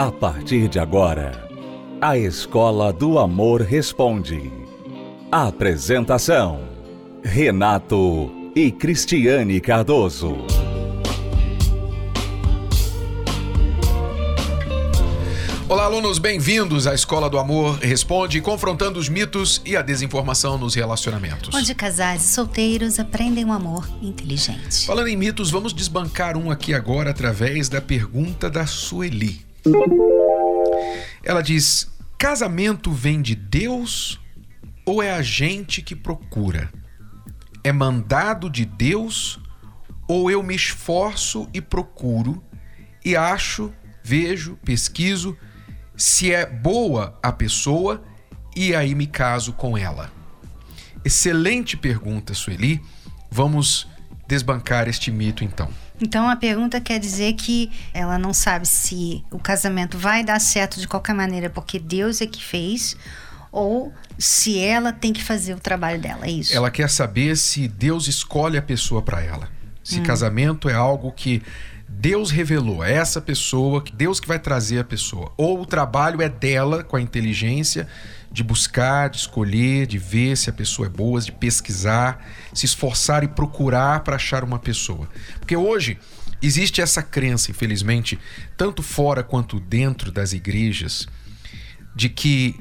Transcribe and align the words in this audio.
A 0.00 0.10
partir 0.10 0.66
de 0.66 0.78
agora, 0.78 1.46
a 2.00 2.16
Escola 2.16 2.90
do 2.90 3.18
Amor 3.18 3.60
Responde. 3.60 4.50
Apresentação: 5.30 6.62
Renato 7.22 8.32
e 8.56 8.72
Cristiane 8.72 9.60
Cardoso. 9.60 10.38
Olá, 15.68 15.84
alunos, 15.84 16.18
bem-vindos 16.18 16.86
à 16.86 16.94
Escola 16.94 17.28
do 17.28 17.38
Amor 17.38 17.76
Responde, 17.80 18.40
confrontando 18.40 18.98
os 18.98 19.10
mitos 19.10 19.60
e 19.66 19.76
a 19.76 19.82
desinformação 19.82 20.56
nos 20.56 20.74
relacionamentos. 20.74 21.54
Onde 21.54 21.74
casais 21.74 22.24
e 22.24 22.28
solteiros 22.28 22.98
aprendem 22.98 23.44
um 23.44 23.52
amor 23.52 23.86
inteligente. 24.00 24.86
Falando 24.86 25.08
em 25.08 25.16
mitos, 25.16 25.50
vamos 25.50 25.74
desbancar 25.74 26.38
um 26.38 26.50
aqui 26.50 26.72
agora 26.72 27.10
através 27.10 27.68
da 27.68 27.82
pergunta 27.82 28.48
da 28.48 28.64
Sueli. 28.64 29.49
Ela 31.22 31.42
diz: 31.42 31.90
casamento 32.18 32.90
vem 32.92 33.20
de 33.20 33.34
Deus 33.34 34.20
ou 34.84 35.02
é 35.02 35.12
a 35.12 35.22
gente 35.22 35.82
que 35.82 35.94
procura? 35.94 36.72
É 37.62 37.72
mandado 37.72 38.48
de 38.48 38.64
Deus 38.64 39.38
ou 40.08 40.30
eu 40.30 40.42
me 40.42 40.54
esforço 40.54 41.48
e 41.52 41.60
procuro 41.60 42.42
e 43.04 43.14
acho, 43.16 43.72
vejo, 44.02 44.56
pesquiso 44.64 45.36
se 45.96 46.32
é 46.32 46.46
boa 46.46 47.18
a 47.22 47.30
pessoa 47.30 48.02
e 48.56 48.74
aí 48.74 48.94
me 48.94 49.06
caso 49.06 49.52
com 49.52 49.76
ela? 49.76 50.10
Excelente 51.04 51.76
pergunta, 51.76 52.34
Sueli. 52.34 52.80
Vamos 53.30 53.86
desbancar 54.26 54.88
este 54.88 55.10
mito 55.10 55.44
então. 55.44 55.68
Então 56.00 56.28
a 56.28 56.36
pergunta 56.36 56.80
quer 56.80 56.98
dizer 56.98 57.34
que 57.34 57.70
ela 57.92 58.18
não 58.18 58.32
sabe 58.32 58.66
se 58.66 59.24
o 59.30 59.38
casamento 59.38 59.98
vai 59.98 60.24
dar 60.24 60.40
certo 60.40 60.80
de 60.80 60.88
qualquer 60.88 61.14
maneira 61.14 61.50
porque 61.50 61.78
Deus 61.78 62.20
é 62.20 62.26
que 62.26 62.42
fez 62.42 62.96
ou 63.52 63.92
se 64.18 64.58
ela 64.58 64.92
tem 64.92 65.12
que 65.12 65.22
fazer 65.22 65.54
o 65.54 65.60
trabalho 65.60 66.00
dela, 66.00 66.26
é 66.26 66.30
isso? 66.30 66.54
Ela 66.54 66.70
quer 66.70 66.88
saber 66.88 67.36
se 67.36 67.66
Deus 67.66 68.06
escolhe 68.06 68.56
a 68.56 68.62
pessoa 68.62 69.02
para 69.02 69.22
ela. 69.22 69.48
Se 69.82 69.98
hum. 69.98 70.02
casamento 70.02 70.68
é 70.68 70.74
algo 70.74 71.10
que 71.10 71.42
Deus 71.88 72.30
revelou, 72.30 72.84
é 72.84 72.94
essa 72.94 73.20
pessoa, 73.20 73.82
Deus 73.92 74.20
que 74.20 74.28
vai 74.28 74.38
trazer 74.38 74.78
a 74.78 74.84
pessoa. 74.84 75.32
Ou 75.36 75.60
o 75.60 75.66
trabalho 75.66 76.22
é 76.22 76.28
dela 76.28 76.84
com 76.84 76.96
a 76.96 77.00
inteligência 77.00 77.88
de 78.30 78.44
buscar, 78.44 79.10
de 79.10 79.18
escolher, 79.18 79.86
de 79.86 79.98
ver 79.98 80.36
se 80.36 80.48
a 80.48 80.52
pessoa 80.52 80.86
é 80.86 80.90
boa, 80.90 81.20
de 81.20 81.32
pesquisar, 81.32 82.24
se 82.54 82.64
esforçar 82.64 83.24
e 83.24 83.28
procurar 83.28 84.00
para 84.00 84.16
achar 84.16 84.44
uma 84.44 84.58
pessoa. 84.58 85.08
Porque 85.38 85.56
hoje 85.56 85.98
existe 86.40 86.80
essa 86.80 87.02
crença, 87.02 87.50
infelizmente, 87.50 88.18
tanto 88.56 88.82
fora 88.82 89.22
quanto 89.22 89.58
dentro 89.58 90.12
das 90.12 90.32
igrejas, 90.32 91.08
de 91.94 92.08
que 92.08 92.58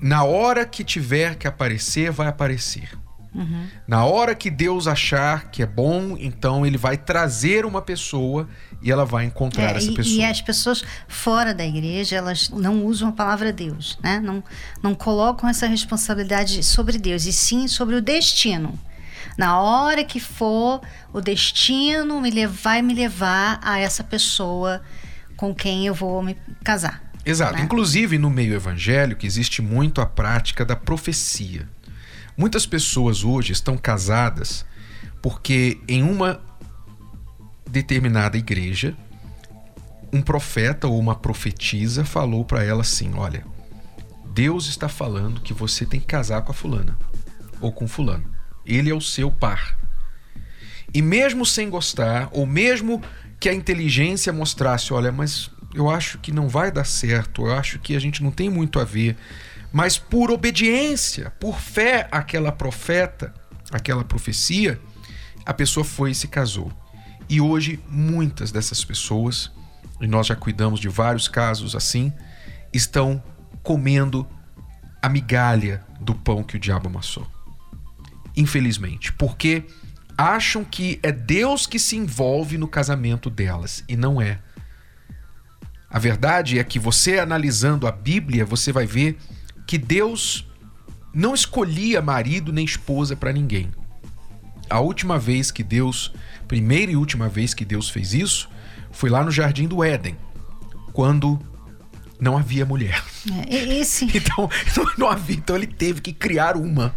na 0.00 0.24
hora 0.24 0.64
que 0.64 0.84
tiver 0.84 1.36
que 1.36 1.46
aparecer, 1.46 2.10
vai 2.10 2.28
aparecer. 2.28 2.88
Uhum. 3.36 3.66
Na 3.86 4.06
hora 4.06 4.34
que 4.34 4.48
Deus 4.50 4.86
achar 4.86 5.50
que 5.50 5.62
é 5.62 5.66
bom, 5.66 6.16
então 6.18 6.64
ele 6.64 6.78
vai 6.78 6.96
trazer 6.96 7.66
uma 7.66 7.82
pessoa 7.82 8.48
e 8.80 8.90
ela 8.90 9.04
vai 9.04 9.26
encontrar 9.26 9.74
é, 9.74 9.76
essa 9.76 9.90
e, 9.90 9.94
pessoa. 9.94 10.16
E 10.16 10.24
as 10.24 10.40
pessoas 10.40 10.82
fora 11.06 11.52
da 11.52 11.64
igreja, 11.64 12.16
elas 12.16 12.48
não 12.48 12.86
usam 12.86 13.10
a 13.10 13.12
palavra 13.12 13.52
Deus, 13.52 13.98
né? 14.02 14.18
Não, 14.20 14.42
não 14.82 14.94
colocam 14.94 15.48
essa 15.48 15.66
responsabilidade 15.66 16.62
sobre 16.62 16.96
Deus, 16.96 17.26
e 17.26 17.32
sim 17.32 17.68
sobre 17.68 17.96
o 17.96 18.00
destino. 18.00 18.78
Na 19.36 19.60
hora 19.60 20.02
que 20.02 20.18
for, 20.18 20.80
o 21.12 21.20
destino 21.20 22.20
me 22.22 22.46
vai 22.46 22.80
me 22.80 22.94
levar 22.94 23.60
a 23.62 23.78
essa 23.78 24.02
pessoa 24.02 24.80
com 25.36 25.54
quem 25.54 25.86
eu 25.86 25.92
vou 25.92 26.22
me 26.22 26.34
casar. 26.64 27.02
Exato. 27.24 27.54
Né? 27.54 27.62
Inclusive, 27.62 28.16
no 28.16 28.30
meio 28.30 28.54
evangélico, 28.54 29.26
existe 29.26 29.60
muito 29.60 30.00
a 30.00 30.06
prática 30.06 30.64
da 30.64 30.76
profecia. 30.76 31.68
Muitas 32.36 32.66
pessoas 32.66 33.24
hoje 33.24 33.52
estão 33.52 33.78
casadas 33.78 34.66
porque 35.22 35.80
em 35.88 36.02
uma 36.02 36.40
determinada 37.66 38.36
igreja, 38.36 38.94
um 40.12 40.20
profeta 40.20 40.86
ou 40.86 40.98
uma 40.98 41.14
profetisa 41.14 42.04
falou 42.04 42.44
para 42.44 42.62
ela 42.62 42.82
assim: 42.82 43.14
Olha, 43.14 43.44
Deus 44.32 44.66
está 44.66 44.88
falando 44.88 45.40
que 45.40 45.54
você 45.54 45.86
tem 45.86 45.98
que 45.98 46.06
casar 46.06 46.42
com 46.42 46.52
a 46.52 46.54
fulana 46.54 46.96
ou 47.60 47.72
com 47.72 47.88
fulano. 47.88 48.24
Ele 48.64 48.90
é 48.90 48.94
o 48.94 49.00
seu 49.00 49.30
par. 49.30 49.78
E 50.92 51.00
mesmo 51.00 51.44
sem 51.44 51.68
gostar, 51.68 52.28
ou 52.32 52.46
mesmo 52.46 53.02
que 53.40 53.48
a 53.48 53.54
inteligência 53.54 54.32
mostrasse: 54.32 54.92
Olha, 54.92 55.10
mas 55.10 55.50
eu 55.74 55.90
acho 55.90 56.18
que 56.18 56.32
não 56.32 56.48
vai 56.48 56.70
dar 56.70 56.84
certo, 56.84 57.46
eu 57.46 57.52
acho 57.52 57.78
que 57.78 57.96
a 57.96 58.00
gente 58.00 58.22
não 58.22 58.30
tem 58.30 58.48
muito 58.48 58.78
a 58.78 58.84
ver 58.84 59.16
mas 59.72 59.98
por 59.98 60.30
obediência, 60.30 61.30
por 61.38 61.60
fé 61.60 62.08
àquela 62.10 62.52
profeta, 62.52 63.34
aquela 63.70 64.04
profecia, 64.04 64.80
a 65.44 65.52
pessoa 65.52 65.84
foi 65.84 66.10
e 66.10 66.14
se 66.14 66.28
casou. 66.28 66.72
E 67.28 67.40
hoje 67.40 67.80
muitas 67.88 68.50
dessas 68.52 68.84
pessoas, 68.84 69.50
e 70.00 70.06
nós 70.06 70.26
já 70.26 70.36
cuidamos 70.36 70.80
de 70.80 70.88
vários 70.88 71.28
casos 71.28 71.74
assim, 71.74 72.12
estão 72.72 73.22
comendo 73.62 74.26
a 75.02 75.08
migalha 75.08 75.84
do 76.00 76.14
pão 76.14 76.42
que 76.42 76.56
o 76.56 76.60
diabo 76.60 76.88
amassou. 76.88 77.26
Infelizmente, 78.36 79.12
porque 79.12 79.64
acham 80.16 80.64
que 80.64 80.98
é 81.02 81.12
Deus 81.12 81.66
que 81.66 81.78
se 81.78 81.96
envolve 81.96 82.56
no 82.56 82.68
casamento 82.68 83.28
delas 83.28 83.84
e 83.88 83.96
não 83.96 84.20
é. 84.20 84.38
A 85.88 85.98
verdade 85.98 86.58
é 86.58 86.64
que 86.64 86.78
você 86.78 87.18
analisando 87.18 87.86
a 87.86 87.92
Bíblia, 87.92 88.44
você 88.44 88.72
vai 88.72 88.86
ver 88.86 89.18
que 89.66 89.76
Deus 89.76 90.46
não 91.12 91.34
escolhia 91.34 92.00
marido 92.00 92.52
nem 92.52 92.64
esposa 92.64 93.16
para 93.16 93.32
ninguém. 93.32 93.70
A 94.68 94.80
última 94.80 95.18
vez 95.18 95.50
que 95.50 95.62
Deus, 95.62 96.12
primeira 96.46 96.92
e 96.92 96.96
última 96.96 97.28
vez 97.28 97.54
que 97.54 97.64
Deus 97.64 97.88
fez 97.88 98.12
isso, 98.12 98.48
foi 98.90 99.10
lá 99.10 99.24
no 99.24 99.30
jardim 99.30 99.66
do 99.66 99.82
Éden, 99.82 100.16
quando 100.92 101.40
não 102.18 102.36
havia 102.36 102.64
mulher. 102.64 103.02
É, 103.48 103.78
esse... 103.78 104.06
Então, 104.16 104.48
não 104.98 105.08
havia, 105.08 105.36
então 105.36 105.56
ele 105.56 105.66
teve 105.66 106.00
que 106.00 106.12
criar 106.12 106.56
uma. 106.56 106.94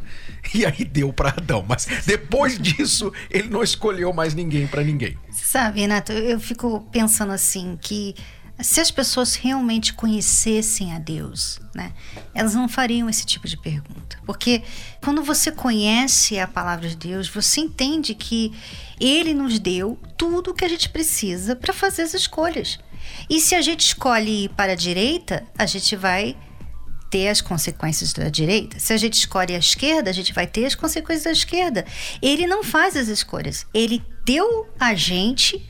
E 0.53 0.65
aí 0.65 0.83
deu 0.83 1.13
para 1.13 1.29
Adão, 1.29 1.63
mas 1.67 1.87
depois 2.05 2.57
disso 2.59 3.11
ele 3.29 3.49
não 3.49 3.61
escolheu 3.61 4.11
mais 4.13 4.33
ninguém 4.33 4.65
para 4.67 4.83
ninguém. 4.83 5.17
Sabe, 5.31 5.81
Renato, 5.81 6.11
eu 6.11 6.39
fico 6.39 6.87
pensando 6.91 7.31
assim 7.31 7.77
que 7.79 8.15
se 8.61 8.81
as 8.81 8.91
pessoas 8.91 9.35
realmente 9.35 9.93
conhecessem 9.93 10.93
a 10.93 10.99
Deus, 10.99 11.59
né, 11.73 11.93
elas 12.33 12.53
não 12.53 12.67
fariam 12.67 13.09
esse 13.09 13.25
tipo 13.25 13.47
de 13.47 13.57
pergunta. 13.57 14.19
Porque 14.25 14.63
quando 15.01 15.23
você 15.23 15.51
conhece 15.51 16.39
a 16.39 16.47
palavra 16.47 16.87
de 16.87 16.95
Deus, 16.95 17.27
você 17.27 17.61
entende 17.61 18.13
que 18.13 18.53
Ele 18.99 19.33
nos 19.33 19.59
deu 19.59 19.97
tudo 20.17 20.51
o 20.51 20.53
que 20.53 20.65
a 20.65 20.69
gente 20.69 20.89
precisa 20.89 21.55
para 21.55 21.73
fazer 21.73 22.03
as 22.03 22.13
escolhas. 22.13 22.79
E 23.29 23.39
se 23.39 23.55
a 23.55 23.61
gente 23.61 23.81
escolhe 23.81 24.45
ir 24.45 24.49
para 24.49 24.73
a 24.73 24.75
direita, 24.75 25.45
a 25.57 25.65
gente 25.65 25.95
vai 25.95 26.35
ter 27.09 27.29
as 27.29 27.41
consequências 27.41 28.13
da 28.13 28.29
direita. 28.29 28.79
Se 28.79 28.93
a 28.93 28.97
gente 28.97 29.13
escolhe 29.13 29.55
a 29.55 29.59
esquerda, 29.59 30.09
a 30.09 30.13
gente 30.13 30.33
vai 30.33 30.45
ter 30.45 30.65
as 30.65 30.75
consequências 30.75 31.23
da 31.23 31.31
esquerda. 31.31 31.85
Ele 32.21 32.45
não 32.45 32.63
faz 32.63 32.95
as 32.95 33.07
escolhas. 33.07 33.65
Ele 33.73 34.03
deu 34.25 34.67
a 34.79 34.93
gente 34.93 35.68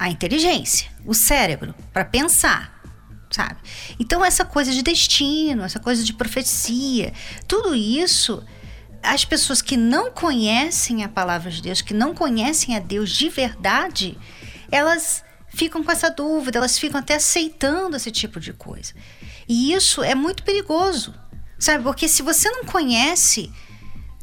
a 0.00 0.08
inteligência, 0.08 0.90
o 1.04 1.12
cérebro, 1.12 1.74
para 1.92 2.06
pensar, 2.06 2.82
sabe? 3.30 3.60
Então, 3.98 4.24
essa 4.24 4.46
coisa 4.46 4.72
de 4.72 4.80
destino, 4.80 5.62
essa 5.62 5.78
coisa 5.78 6.02
de 6.02 6.14
profecia, 6.14 7.12
tudo 7.46 7.74
isso, 7.74 8.42
as 9.02 9.26
pessoas 9.26 9.60
que 9.60 9.76
não 9.76 10.10
conhecem 10.10 11.04
a 11.04 11.08
palavra 11.08 11.50
de 11.50 11.60
Deus, 11.60 11.82
que 11.82 11.92
não 11.92 12.14
conhecem 12.14 12.74
a 12.74 12.80
Deus 12.80 13.10
de 13.10 13.28
verdade, 13.28 14.16
elas 14.72 15.22
ficam 15.48 15.84
com 15.84 15.92
essa 15.92 16.08
dúvida, 16.08 16.56
elas 16.56 16.78
ficam 16.78 16.98
até 16.98 17.16
aceitando 17.16 17.94
esse 17.94 18.10
tipo 18.10 18.40
de 18.40 18.54
coisa. 18.54 18.94
E 19.46 19.74
isso 19.74 20.02
é 20.02 20.14
muito 20.14 20.44
perigoso, 20.44 21.14
sabe? 21.58 21.84
Porque 21.84 22.08
se 22.08 22.22
você 22.22 22.48
não 22.48 22.64
conhece 22.64 23.52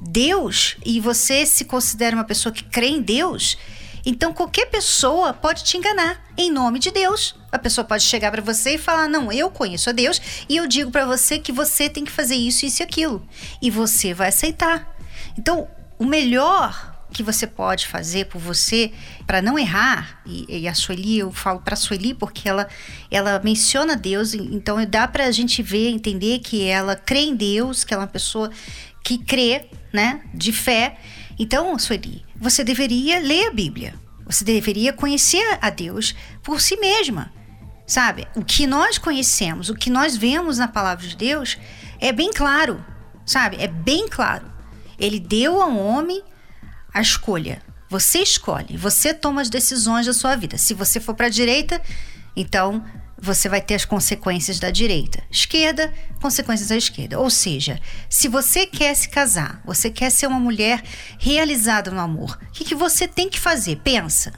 Deus 0.01 0.75
e 0.83 0.99
você 0.99 1.45
se 1.45 1.65
considera 1.65 2.15
uma 2.15 2.25
pessoa 2.25 2.51
que 2.51 2.63
crê 2.63 2.87
em 2.87 3.01
Deus, 3.01 3.59
então 4.09 4.31
qualquer 4.33 4.67
pessoa 4.67 5.33
pode 5.33 5.65
te 5.65 5.75
enganar 5.75 6.23
em 6.37 6.49
nome 6.49 6.79
de 6.79 6.91
Deus. 6.91 7.35
A 7.51 7.59
pessoa 7.59 7.83
pode 7.83 8.03
chegar 8.03 8.31
para 8.31 8.41
você 8.41 8.75
e 8.75 8.77
falar: 8.77 9.09
"Não, 9.09 9.29
eu 9.33 9.51
conheço 9.51 9.89
a 9.89 9.93
Deus 9.93 10.21
e 10.47 10.55
eu 10.55 10.65
digo 10.65 10.89
para 10.89 11.05
você 11.05 11.37
que 11.37 11.51
você 11.51 11.89
tem 11.89 12.05
que 12.05 12.11
fazer 12.11 12.35
isso 12.35 12.65
isso 12.65 12.81
e 12.81 12.83
aquilo". 12.83 13.27
E 13.61 13.69
você 13.69 14.13
vai 14.13 14.29
aceitar. 14.29 14.95
Então, 15.37 15.67
o 15.99 16.05
melhor 16.05 16.95
que 17.11 17.21
você 17.21 17.45
pode 17.45 17.85
fazer 17.85 18.27
por 18.27 18.39
você 18.39 18.93
para 19.25 19.41
não 19.41 19.59
errar 19.59 20.21
e, 20.25 20.61
e, 20.61 20.67
a 20.67 20.73
Sueli 20.73 21.19
eu 21.19 21.31
falo 21.31 21.59
para 21.59 21.73
a 21.73 21.77
Sueli 21.77 22.13
porque 22.13 22.47
ela 22.47 22.67
ela 23.09 23.41
menciona 23.43 23.95
Deus 23.95 24.33
então 24.33 24.77
dá 24.85 25.07
para 25.07 25.25
a 25.25 25.31
gente 25.31 25.63
ver 25.63 25.89
entender 25.89 26.39
que 26.39 26.65
ela 26.65 26.95
crê 26.95 27.21
em 27.21 27.35
Deus 27.35 27.83
que 27.83 27.93
ela 27.93 28.03
é 28.03 28.05
uma 28.05 28.11
pessoa 28.11 28.51
que 29.03 29.17
crê 29.17 29.69
né 29.91 30.21
de 30.33 30.51
fé 30.51 30.97
então 31.39 31.79
Sueli 31.79 32.26
você 32.39 32.63
deveria 32.63 33.19
ler 33.19 33.47
a 33.47 33.51
Bíblia. 33.51 33.95
Você 34.25 34.43
deveria 34.43 34.91
conhecer 34.91 35.57
a 35.61 35.69
Deus 35.69 36.15
por 36.43 36.61
si 36.61 36.77
mesma. 36.77 37.31
Sabe? 37.85 38.27
O 38.35 38.43
que 38.43 38.67
nós 38.67 38.97
conhecemos, 38.97 39.69
o 39.69 39.75
que 39.75 39.89
nós 39.89 40.17
vemos 40.17 40.57
na 40.57 40.67
palavra 40.67 41.07
de 41.07 41.15
Deus 41.15 41.57
é 41.99 42.11
bem 42.11 42.31
claro, 42.33 42.83
sabe? 43.25 43.57
É 43.59 43.67
bem 43.67 44.09
claro. 44.09 44.51
Ele 44.99 45.19
deu 45.19 45.61
ao 45.61 45.77
homem 45.77 46.21
a 46.93 46.99
escolha. 46.99 47.61
Você 47.89 48.19
escolhe, 48.19 48.75
você 48.75 49.13
toma 49.13 49.41
as 49.41 49.49
decisões 49.49 50.05
da 50.05 50.11
sua 50.11 50.35
vida. 50.35 50.57
Se 50.57 50.73
você 50.73 50.99
for 50.99 51.15
para 51.15 51.27
a 51.27 51.29
direita, 51.29 51.81
então 52.35 52.83
você 53.19 53.49
vai 53.49 53.61
ter 53.61 53.75
as 53.75 53.85
consequências 53.85 54.59
da 54.59 54.69
direita. 54.69 55.23
Esquerda, 55.31 55.93
consequências 56.21 56.69
da 56.69 56.77
esquerda. 56.77 57.19
Ou 57.19 57.29
seja, 57.29 57.79
se 58.09 58.27
você 58.27 58.65
quer 58.65 58.93
se 58.95 59.09
casar, 59.09 59.61
você 59.65 59.89
quer 59.89 60.11
ser 60.11 60.27
uma 60.27 60.39
mulher 60.39 60.83
realizada 61.17 61.89
no 61.89 61.99
amor, 61.99 62.37
o 62.49 62.51
que, 62.51 62.63
que 62.63 62.75
você 62.75 63.07
tem 63.07 63.29
que 63.29 63.39
fazer? 63.39 63.77
Pensa. 63.77 64.33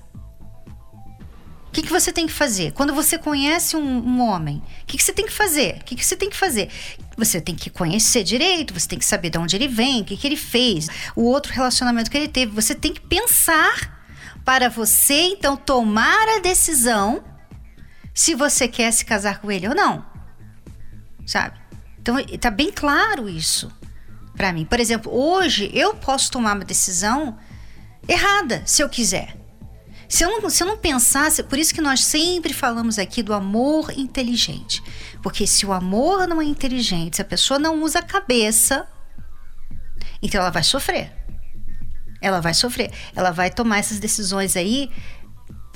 O 1.67 1.71
que, 1.71 1.83
que 1.83 1.91
você 1.91 2.11
tem 2.11 2.25
que 2.25 2.33
fazer? 2.33 2.71
Quando 2.71 2.95
você 2.95 3.15
conhece 3.15 3.75
um, 3.75 3.83
um 3.83 4.21
homem, 4.21 4.57
o 4.81 4.85
que, 4.87 4.97
que 4.97 5.03
você 5.03 5.13
tem 5.13 5.25
que 5.25 5.31
fazer? 5.31 5.77
O 5.81 5.83
que, 5.85 5.95
que 5.95 6.03
você 6.03 6.15
tem 6.15 6.27
que 6.27 6.35
fazer? 6.35 6.67
Você 7.15 7.39
tem 7.39 7.53
que 7.53 7.69
conhecer 7.69 8.23
direito, 8.23 8.73
você 8.73 8.87
tem 8.87 8.97
que 8.97 9.05
saber 9.05 9.29
de 9.29 9.37
onde 9.37 9.55
ele 9.55 9.67
vem, 9.67 10.01
o 10.01 10.05
que, 10.05 10.17
que 10.17 10.25
ele 10.25 10.35
fez, 10.35 10.87
o 11.15 11.21
outro 11.21 11.53
relacionamento 11.53 12.09
que 12.09 12.17
ele 12.17 12.27
teve. 12.27 12.51
Você 12.53 12.73
tem 12.73 12.91
que 12.91 13.01
pensar 13.01 14.01
para 14.43 14.67
você, 14.67 15.13
então, 15.13 15.55
tomar 15.55 16.27
a 16.29 16.39
decisão 16.39 17.23
se 18.19 18.35
você 18.35 18.67
quer 18.67 18.91
se 18.91 19.05
casar 19.05 19.39
com 19.39 19.49
ele 19.49 19.65
ou 19.65 19.73
não. 19.73 20.05
Sabe? 21.25 21.57
Então, 22.01 22.17
tá 22.37 22.51
bem 22.51 22.69
claro 22.69 23.29
isso 23.29 23.71
para 24.35 24.51
mim. 24.51 24.65
Por 24.65 24.77
exemplo, 24.77 25.09
hoje 25.09 25.71
eu 25.73 25.95
posso 25.95 26.29
tomar 26.29 26.53
uma 26.53 26.65
decisão 26.65 27.37
errada, 28.05 28.61
se 28.65 28.83
eu 28.83 28.89
quiser. 28.89 29.37
Se 30.09 30.25
eu, 30.25 30.41
não, 30.41 30.49
se 30.49 30.61
eu 30.61 30.67
não 30.67 30.77
pensasse, 30.77 31.43
por 31.43 31.57
isso 31.57 31.73
que 31.73 31.79
nós 31.79 32.03
sempre 32.03 32.51
falamos 32.51 32.99
aqui 32.99 33.23
do 33.23 33.33
amor 33.33 33.89
inteligente. 33.97 34.83
Porque 35.23 35.47
se 35.47 35.65
o 35.65 35.71
amor 35.71 36.27
não 36.27 36.41
é 36.41 36.45
inteligente, 36.45 37.15
se 37.15 37.21
a 37.21 37.25
pessoa 37.25 37.57
não 37.57 37.81
usa 37.81 37.99
a 37.99 38.03
cabeça, 38.03 38.85
então 40.21 40.41
ela 40.41 40.49
vai 40.49 40.63
sofrer. 40.63 41.09
Ela 42.21 42.41
vai 42.41 42.53
sofrer. 42.53 42.91
Ela 43.15 43.31
vai 43.31 43.49
tomar 43.49 43.77
essas 43.77 43.97
decisões 43.97 44.57
aí 44.57 44.91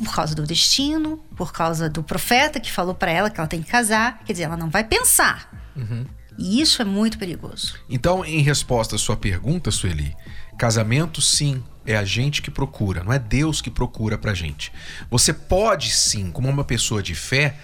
por 0.04 0.16
causa 0.16 0.36
do 0.36 0.44
destino, 0.44 1.18
por 1.36 1.52
causa 1.52 1.90
do 1.90 2.04
profeta 2.04 2.60
que 2.60 2.72
falou 2.72 2.94
para 2.94 3.12
ela 3.12 3.30
que 3.30 3.40
ela 3.40 3.48
tem 3.48 3.62
que 3.62 3.70
casar. 3.70 4.20
Quer 4.26 4.34
dizer, 4.34 4.44
ela 4.44 4.58
não 4.58 4.70
vai 4.70 4.84
pensar. 4.84 5.50
Uhum. 5.76 6.06
E 6.38 6.62
isso 6.62 6.82
é 6.82 6.86
muito 6.86 7.18
perigoso. 7.18 7.76
Então, 7.90 8.26
em 8.26 8.42
resposta 8.42 8.96
à 8.96 9.00
sua 9.00 9.16
pergunta, 9.16 9.72
Sueli, 9.72 10.16
casamento 10.58 11.22
sim 11.22 11.64
é 11.86 11.96
a 11.96 12.06
gente 12.06 12.42
que 12.42 12.50
procura, 12.50 13.04
não 13.04 13.12
é 13.12 13.20
Deus 13.20 13.62
que 13.62 13.70
procura 13.70 14.18
pra 14.18 14.34
gente. 14.34 14.72
Você 15.10 15.34
pode 15.34 15.92
sim, 15.92 16.32
como 16.32 16.50
uma 16.50 16.64
pessoa 16.64 17.04
de 17.04 17.14
fé, 17.14 17.56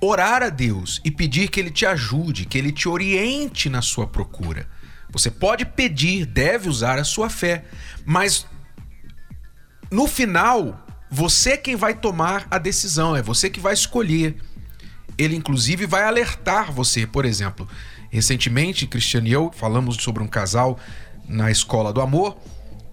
orar 0.00 0.42
a 0.42 0.48
Deus 0.48 1.00
e 1.04 1.10
pedir 1.10 1.48
que 1.48 1.60
ele 1.60 1.70
te 1.70 1.84
ajude, 1.84 2.46
que 2.46 2.56
ele 2.56 2.72
te 2.72 2.88
oriente 2.88 3.68
na 3.68 3.82
sua 3.82 4.06
procura. 4.06 4.66
Você 5.10 5.30
pode 5.30 5.66
pedir, 5.66 6.24
deve 6.24 6.68
usar 6.68 6.98
a 6.98 7.04
sua 7.04 7.28
fé, 7.28 7.64
mas 8.04 8.46
no 9.90 10.06
final, 10.06 10.86
você 11.10 11.50
é 11.50 11.56
quem 11.56 11.74
vai 11.74 11.94
tomar 11.94 12.46
a 12.50 12.56
decisão, 12.56 13.16
é 13.16 13.22
você 13.22 13.50
que 13.50 13.58
vai 13.58 13.74
escolher. 13.74 14.36
Ele, 15.18 15.34
inclusive, 15.34 15.84
vai 15.84 16.04
alertar 16.04 16.72
você. 16.72 17.06
Por 17.06 17.24
exemplo, 17.24 17.68
recentemente, 18.10 18.86
Cristiane 18.86 19.30
e 19.30 19.32
eu 19.32 19.50
falamos 19.52 19.96
sobre 19.96 20.22
um 20.22 20.28
casal 20.28 20.78
na 21.28 21.50
escola 21.50 21.92
do 21.92 22.00
amor 22.00 22.38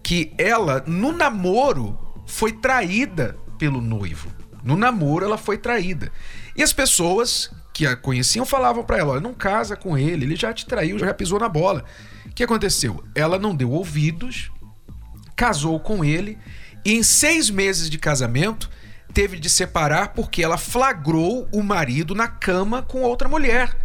que 0.02 0.34
ela, 0.38 0.84
no 0.88 1.12
namoro, 1.12 1.98
foi 2.26 2.54
traída 2.54 3.38
pelo 3.58 3.82
noivo. 3.82 4.32
No 4.64 4.76
namoro, 4.76 5.26
ela 5.26 5.38
foi 5.38 5.58
traída. 5.58 6.12
E 6.56 6.64
as 6.64 6.74
pessoas 6.74 7.52
que 7.74 7.86
a 7.86 7.96
conheciam 7.96 8.46
falavam 8.46 8.84
para 8.84 8.98
ela: 8.98 9.12
Olha, 9.14 9.22
não 9.22 9.34
casa 9.34 9.76
com 9.76 9.98
ele, 9.98 10.26
ele 10.26 10.36
já 10.36 10.54
te 10.54 10.66
traiu, 10.66 10.98
já 10.98 11.14
pisou 11.14 11.40
na 11.40 11.48
bola. 11.48 11.84
O 12.26 12.30
que 12.30 12.44
aconteceu? 12.44 13.04
Ela 13.14 13.38
não 13.38 13.56
deu 13.56 13.70
ouvidos, 13.70 14.52
casou 15.36 15.80
com 15.80 16.04
ele 16.04 16.38
e 16.88 16.94
em 16.94 17.04
seis 17.04 17.50
meses 17.50 17.90
de 17.90 17.98
casamento 17.98 18.70
teve 19.14 19.38
de 19.38 19.50
separar 19.50 20.14
porque 20.14 20.42
ela 20.42 20.58
flagrou 20.58 21.46
o 21.52 21.62
marido 21.62 22.16
na 22.16 22.30
cama 22.30 22.82
com 22.82 23.02
outra 23.02 23.28
mulher. 23.28 23.76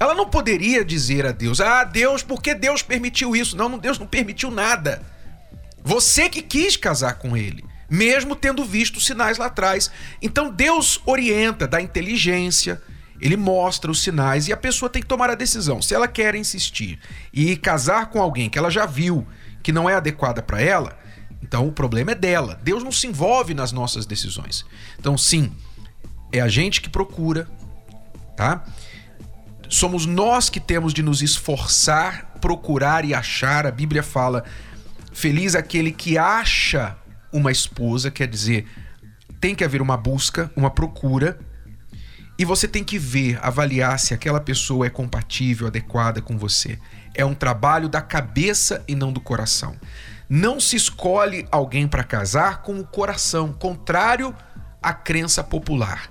Ela 0.00 0.14
não 0.14 0.30
poderia 0.30 0.82
dizer 0.82 1.26
a 1.26 1.32
Deus: 1.32 1.60
Ah, 1.60 1.84
Deus, 1.84 2.22
por 2.22 2.40
que 2.40 2.54
Deus 2.54 2.82
permitiu 2.82 3.36
isso? 3.36 3.58
Não, 3.58 3.76
Deus 3.76 3.98
não 3.98 4.06
permitiu 4.06 4.50
nada. 4.50 5.02
Você 5.82 6.30
que 6.30 6.40
quis 6.40 6.78
casar 6.78 7.18
com 7.18 7.36
ele, 7.36 7.62
mesmo 7.90 8.34
tendo 8.34 8.64
visto 8.64 9.02
sinais 9.02 9.36
lá 9.36 9.46
atrás. 9.46 9.90
Então 10.22 10.50
Deus 10.50 11.02
orienta, 11.04 11.68
dá 11.68 11.78
inteligência, 11.78 12.80
ele 13.20 13.36
mostra 13.36 13.90
os 13.90 14.02
sinais 14.02 14.48
e 14.48 14.52
a 14.54 14.56
pessoa 14.56 14.88
tem 14.88 15.02
que 15.02 15.08
tomar 15.08 15.28
a 15.28 15.34
decisão. 15.34 15.82
Se 15.82 15.94
ela 15.94 16.08
quer 16.08 16.34
insistir 16.34 16.98
e 17.30 17.54
casar 17.54 18.06
com 18.06 18.18
alguém 18.18 18.48
que 18.48 18.58
ela 18.58 18.70
já 18.70 18.86
viu 18.86 19.26
que 19.62 19.72
não 19.72 19.90
é 19.90 19.94
adequada 19.94 20.42
para 20.42 20.62
ela, 20.62 21.03
então 21.44 21.68
o 21.68 21.72
problema 21.72 22.12
é 22.12 22.14
dela. 22.14 22.58
Deus 22.62 22.82
não 22.82 22.90
se 22.90 23.06
envolve 23.06 23.52
nas 23.52 23.70
nossas 23.70 24.06
decisões. 24.06 24.64
Então, 24.98 25.16
sim, 25.18 25.52
é 26.32 26.40
a 26.40 26.48
gente 26.48 26.80
que 26.80 26.88
procura, 26.88 27.46
tá? 28.36 28.64
Somos 29.68 30.06
nós 30.06 30.48
que 30.48 30.58
temos 30.58 30.94
de 30.94 31.02
nos 31.02 31.20
esforçar, 31.20 32.32
procurar 32.40 33.04
e 33.04 33.12
achar. 33.12 33.66
A 33.66 33.70
Bíblia 33.70 34.02
fala 34.02 34.44
Feliz 35.12 35.54
aquele 35.54 35.92
que 35.92 36.18
acha 36.18 36.96
uma 37.32 37.52
esposa, 37.52 38.10
quer 38.10 38.26
dizer, 38.26 38.66
tem 39.40 39.54
que 39.54 39.62
haver 39.62 39.80
uma 39.80 39.96
busca, 39.96 40.50
uma 40.56 40.70
procura, 40.70 41.38
e 42.36 42.44
você 42.44 42.66
tem 42.66 42.82
que 42.82 42.98
ver, 42.98 43.38
avaliar 43.40 43.96
se 44.00 44.12
aquela 44.12 44.40
pessoa 44.40 44.86
é 44.86 44.90
compatível, 44.90 45.68
adequada 45.68 46.20
com 46.20 46.36
você. 46.36 46.80
É 47.14 47.24
um 47.24 47.32
trabalho 47.32 47.88
da 47.88 48.02
cabeça 48.02 48.82
e 48.88 48.96
não 48.96 49.12
do 49.12 49.20
coração. 49.20 49.76
Não 50.28 50.58
se 50.58 50.76
escolhe 50.76 51.46
alguém 51.50 51.86
para 51.86 52.02
casar 52.02 52.62
com 52.62 52.78
o 52.78 52.86
coração, 52.86 53.52
contrário 53.52 54.34
à 54.82 54.92
crença 54.92 55.44
popular. 55.44 56.10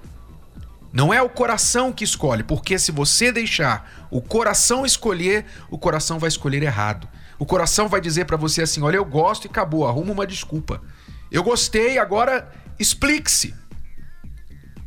Não 0.92 1.12
é 1.12 1.19
o 1.21 1.30
coração 1.30 1.92
que 1.92 2.04
escolhe, 2.04 2.44
porque 2.44 2.77
se 2.77 2.92
você 2.92 3.31
deixar 3.31 4.07
o 4.12 4.21
coração 4.21 4.86
escolher, 4.86 5.45
o 5.71 5.77
coração 5.77 6.19
vai 6.19 6.27
escolher 6.27 6.62
errado. 6.62 7.07
O 7.39 7.45
coração 7.48 7.89
vai 7.89 8.00
dizer 8.00 8.25
para 8.25 8.38
você 8.38 8.62
assim: 8.62 8.83
olha, 8.83 8.98
eu 8.98 9.06
gosto 9.06 9.45
e 9.45 9.50
acabou, 9.50 9.88
arruma 9.88 10.12
uma 10.12 10.27
desculpa. 10.27 10.81
Eu 11.32 11.41
gostei, 11.41 11.98
agora 11.98 12.48
explique-se. 12.79 13.55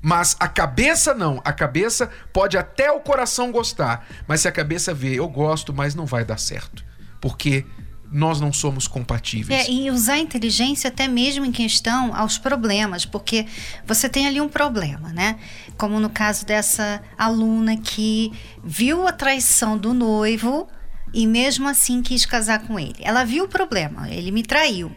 Mas 0.00 0.36
a 0.38 0.46
cabeça 0.46 1.12
não. 1.12 1.42
A 1.44 1.52
cabeça 1.52 2.08
pode 2.32 2.56
até 2.56 2.92
o 2.92 3.00
coração 3.00 3.50
gostar, 3.50 4.06
mas 4.28 4.42
se 4.42 4.46
a 4.46 4.52
cabeça 4.52 4.94
vê, 4.94 5.18
eu 5.18 5.28
gosto, 5.28 5.74
mas 5.74 5.96
não 5.96 6.06
vai 6.06 6.24
dar 6.24 6.38
certo. 6.38 6.84
Porque 7.20 7.66
nós 8.10 8.40
não 8.40 8.52
somos 8.52 8.86
compatíveis. 8.86 9.66
É, 9.66 9.70
e 9.70 9.90
usar 9.90 10.14
a 10.14 10.18
inteligência 10.18 10.88
até 10.88 11.08
mesmo 11.08 11.44
em 11.44 11.52
questão 11.52 12.14
aos 12.14 12.38
problemas, 12.38 13.04
porque 13.04 13.46
você 13.84 14.08
tem 14.08 14.26
ali 14.26 14.40
um 14.40 14.48
problema, 14.48 15.12
né? 15.12 15.38
Como 15.76 15.98
no 16.00 16.10
caso 16.10 16.46
dessa 16.46 17.02
aluna 17.18 17.76
que 17.76 18.32
viu 18.64 19.06
a 19.06 19.12
traição 19.12 19.76
do 19.76 19.92
noivo 19.92 20.68
e 21.12 21.26
mesmo 21.26 21.68
assim 21.68 22.02
quis 22.02 22.24
casar 22.24 22.60
com 22.60 22.78
ele. 22.78 22.98
Ela 23.00 23.24
viu 23.24 23.44
o 23.44 23.48
problema, 23.48 24.08
ele 24.10 24.30
me 24.30 24.42
traiu. 24.42 24.94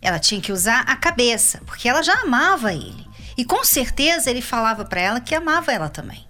Ela 0.00 0.18
tinha 0.18 0.40
que 0.40 0.52
usar 0.52 0.80
a 0.82 0.96
cabeça, 0.96 1.60
porque 1.66 1.88
ela 1.88 2.02
já 2.02 2.14
amava 2.22 2.72
ele. 2.72 3.06
E 3.36 3.44
com 3.44 3.64
certeza 3.64 4.30
ele 4.30 4.40
falava 4.40 4.84
para 4.84 5.00
ela 5.00 5.20
que 5.20 5.34
amava 5.34 5.72
ela 5.72 5.88
também. 5.88 6.26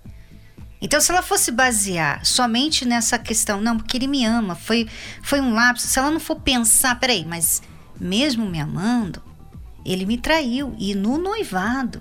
Então, 0.87 1.01
se 1.01 1.11
ela 1.11 1.21
fosse 1.21 1.51
basear 1.51 2.25
somente 2.25 2.85
nessa 2.85 3.19
questão, 3.19 3.61
não, 3.61 3.77
porque 3.77 3.97
ele 3.97 4.07
me 4.07 4.25
ama, 4.25 4.55
foi, 4.55 4.89
foi 5.21 5.41
um 5.41 5.53
lapso, 5.53 5.89
se 5.89 5.99
ela 5.99 6.13
não 6.13 6.21
for 6.21 6.37
pensar, 6.37 7.01
peraí, 7.01 7.25
mas 7.25 7.61
mesmo 8.01 8.49
me 8.49 8.61
amando, 8.61 9.21
ele 9.85 10.07
me 10.07 10.17
traiu. 10.17 10.77
E 10.79 10.95
no 10.95 11.19
noivado. 11.19 12.01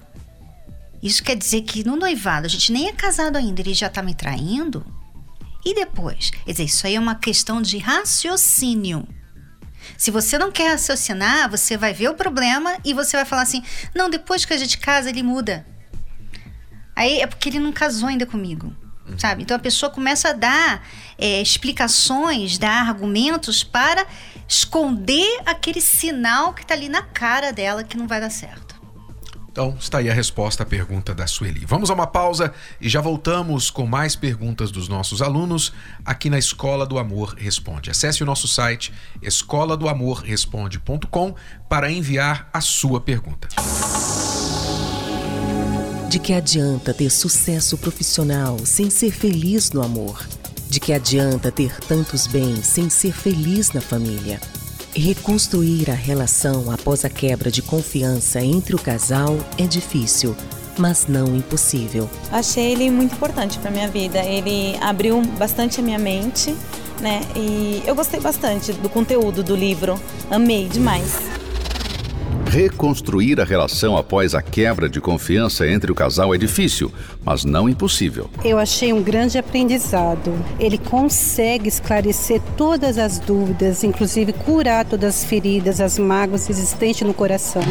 Isso 1.02 1.24
quer 1.24 1.36
dizer 1.36 1.64
que 1.64 1.84
no 1.84 1.96
noivado, 1.96 2.46
a 2.46 2.50
gente 2.50 2.72
nem 2.72 2.88
é 2.88 2.94
casado 2.94 3.38
ainda, 3.38 3.60
ele 3.60 3.74
já 3.74 3.90
tá 3.90 4.04
me 4.04 4.14
traindo? 4.14 4.86
E 5.66 5.74
depois? 5.74 6.30
Quer 6.30 6.52
dizer, 6.52 6.66
isso 6.66 6.86
aí 6.86 6.94
é 6.94 7.00
uma 7.00 7.16
questão 7.16 7.64
de 7.64 7.80
raciocínio. 7.80 9.08
Se 9.98 10.12
você 10.12 10.38
não 10.38 10.52
quer 10.52 10.70
raciocinar, 10.70 11.50
você 11.50 11.76
vai 11.76 11.92
ver 11.92 12.10
o 12.10 12.14
problema 12.14 12.78
e 12.86 12.94
você 12.94 13.18
vai 13.18 13.26
falar 13.26 13.42
assim: 13.42 13.64
não, 13.96 14.12
depois 14.12 14.46
que 14.46 14.54
a 14.54 14.58
gente 14.58 14.78
casa, 14.78 15.10
ele 15.10 15.24
muda. 15.24 15.66
Aí 16.96 17.20
é 17.20 17.28
porque 17.28 17.50
ele 17.50 17.60
não 17.60 17.72
casou 17.72 18.08
ainda 18.08 18.26
comigo. 18.26 18.74
Uhum. 19.08 19.20
Sabe? 19.20 19.44
Então 19.44 19.56
a 19.56 19.60
pessoa 19.60 19.92
começa 19.92 20.30
a 20.30 20.34
dar 20.34 20.88
é, 21.18 21.42
explicações, 21.42 22.58
dar 22.58 22.88
argumentos 22.88 23.64
para 23.64 24.06
esconder 24.48 25.42
aquele 25.46 25.82
sinal 25.82 26.54
que 26.54 26.62
está 26.62 26.74
ali 26.74 26.90
na 26.90 27.02
cara 27.02 27.52
dela 27.52 27.84
que 27.84 27.98
não 27.98 28.08
vai 28.08 28.20
dar 28.20 28.32
certo. 28.32 28.76
Então, 29.56 29.74
está 29.80 30.00
aí 30.00 30.10
a 30.10 30.14
resposta 30.14 30.64
à 30.64 30.66
pergunta 30.66 31.16
da 31.16 31.26
Sueli. 31.26 31.66
Vamos 31.66 31.90
a 31.90 31.94
uma 31.94 32.06
pausa 32.06 32.54
e 32.82 32.90
já 32.90 33.00
voltamos 33.00 33.70
com 33.70 33.88
mais 33.88 34.14
perguntas 34.14 34.70
dos 34.70 34.90
nossos 34.90 35.22
alunos 35.22 35.72
aqui 36.04 36.30
na 36.30 36.38
Escola 36.38 36.86
do 36.86 37.00
Amor 37.00 37.36
Responde. 37.38 37.90
Acesse 37.90 38.22
o 38.22 38.26
nosso 38.26 38.50
site 38.50 38.92
escola 39.22 39.78
do 39.78 39.88
amor 39.88 40.24
responde.com 40.24 41.36
para 41.70 41.90
enviar 41.90 42.50
a 42.52 42.60
sua 42.60 43.00
pergunta. 43.00 43.48
De 46.16 46.20
que 46.20 46.32
adianta 46.32 46.94
ter 46.94 47.10
sucesso 47.10 47.78
profissional 47.78 48.58
sem 48.64 48.90
ser 48.90 49.12
feliz 49.12 49.74
no 49.74 49.84
amor, 49.84 50.26
de 50.70 50.80
que 50.80 50.94
adianta 50.94 51.52
ter 51.52 51.78
tantos 51.82 52.26
bens 52.26 52.66
sem 52.68 52.90
ser 52.90 53.12
feliz 53.12 53.74
na 53.74 53.82
família. 53.82 54.40
Reconstruir 54.96 55.92
a 55.92 55.94
relação 55.94 56.72
após 56.72 57.04
a 57.04 57.10
quebra 57.10 57.52
de 57.52 57.62
confiança 57.62 58.40
entre 58.40 58.74
o 58.74 58.80
casal 58.80 59.38
é 59.58 59.68
difícil, 59.68 60.34
mas 60.78 61.06
não 61.06 61.36
impossível. 61.36 62.10
Achei 62.32 62.72
ele 62.72 62.90
muito 62.90 63.14
importante 63.14 63.60
para 63.60 63.70
minha 63.70 63.90
vida. 63.90 64.20
Ele 64.20 64.78
abriu 64.80 65.22
bastante 65.38 65.82
a 65.82 65.84
minha 65.84 66.00
mente, 66.00 66.56
né? 67.02 67.24
E 67.36 67.84
eu 67.86 67.94
gostei 67.94 68.22
bastante 68.22 68.72
do 68.72 68.88
conteúdo 68.88 69.44
do 69.44 69.54
livro. 69.54 70.00
Amei 70.32 70.70
demais. 70.70 71.35
Reconstruir 72.56 73.42
a 73.42 73.44
relação 73.44 73.98
após 73.98 74.34
a 74.34 74.42
quebra 74.42 74.88
de 74.88 75.02
confiança 75.02 75.68
entre 75.68 75.92
o 75.92 75.96
casal 75.96 76.34
é 76.34 76.38
difícil, 76.38 76.90
mas 77.22 77.44
não 77.44 77.68
impossível. 77.68 78.30
Eu 78.46 78.58
achei 78.58 78.94
um 78.94 79.04
grande 79.04 79.38
aprendizado. 79.38 80.32
Ele 80.58 80.78
consegue 80.78 81.68
esclarecer 81.68 82.42
todas 82.56 82.98
as 82.98 83.20
dúvidas, 83.20 83.84
inclusive 83.84 84.32
curar 84.32 84.86
todas 84.86 85.18
as 85.18 85.26
feridas, 85.26 85.82
as 85.82 86.00
mágoas 86.00 86.50
existentes 86.50 87.06
no 87.06 87.14
coração. 87.14 87.62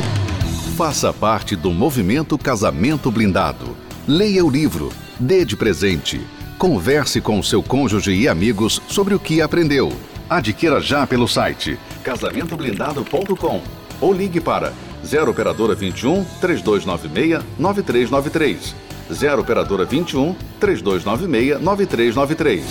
Faça 0.76 1.14
parte 1.14 1.56
do 1.56 1.70
movimento 1.70 2.36
Casamento 2.36 3.10
Blindado. 3.10 3.74
Leia 4.06 4.44
o 4.44 4.50
livro, 4.50 4.92
dê 5.18 5.46
de 5.46 5.56
presente. 5.56 6.20
Converse 6.58 7.22
com 7.22 7.42
seu 7.42 7.62
cônjuge 7.62 8.12
e 8.12 8.28
amigos 8.28 8.82
sobre 8.86 9.14
o 9.14 9.18
que 9.18 9.40
aprendeu. 9.40 9.90
Adquira 10.28 10.78
já 10.78 11.06
pelo 11.06 11.26
site 11.26 11.78
casamentoblindado.com 12.02 13.83
ou 14.04 14.12
ligue 14.12 14.38
para 14.38 14.70
0 15.02 15.30
operadora 15.30 15.74
21 15.74 16.24
3296 16.38 17.42
9393. 17.58 18.76
0 19.10 19.40
operadora 19.40 19.86
21 19.86 20.34
3296 20.60 21.60
9393. 21.62 22.64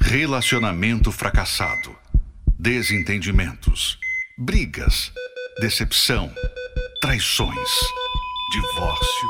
Relacionamento 0.00 1.10
fracassado. 1.10 1.96
Desentendimentos. 2.56 3.98
Brigas. 4.38 5.12
Decepção. 5.60 6.30
Traições. 7.00 7.70
Divórcio. 8.52 9.28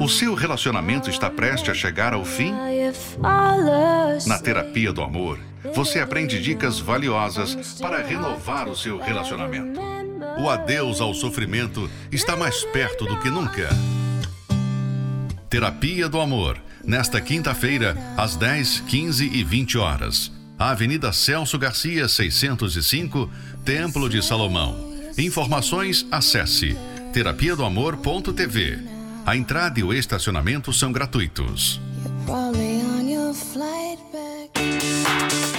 O 0.00 0.08
seu 0.08 0.34
relacionamento 0.34 1.08
está 1.08 1.30
prestes 1.30 1.70
a 1.70 1.74
chegar 1.74 2.12
ao 2.12 2.24
fim? 2.24 2.52
Na 4.26 4.38
terapia 4.38 4.92
do 4.92 5.00
amor, 5.00 5.38
você 5.74 6.00
aprende 6.00 6.40
dicas 6.40 6.78
valiosas 6.78 7.78
para 7.80 8.02
renovar 8.02 8.68
o 8.68 8.76
seu 8.76 8.98
relacionamento. 8.98 9.80
O 10.38 10.48
adeus 10.48 11.00
ao 11.00 11.14
sofrimento 11.14 11.90
está 12.12 12.36
mais 12.36 12.64
perto 12.64 13.04
do 13.04 13.18
que 13.18 13.30
nunca. 13.30 13.68
Terapia 15.48 16.08
do 16.08 16.20
Amor, 16.20 16.58
nesta 16.84 17.20
quinta-feira, 17.20 17.96
às 18.16 18.36
10, 18.36 18.80
15 18.80 19.26
e 19.26 19.42
20 19.42 19.78
horas. 19.78 20.32
Avenida 20.58 21.12
Celso 21.12 21.58
Garcia, 21.58 22.08
605, 22.08 23.30
Templo 23.64 24.08
de 24.08 24.22
Salomão. 24.22 24.94
Informações, 25.18 26.06
acesse 26.10 26.76
terapia 27.12 27.56
do 27.56 27.64
amor.tv. 27.64 28.78
A 29.24 29.34
entrada 29.34 29.80
e 29.80 29.82
o 29.82 29.90
estacionamento 29.90 30.70
são 30.72 30.92
gratuitos. 30.92 31.80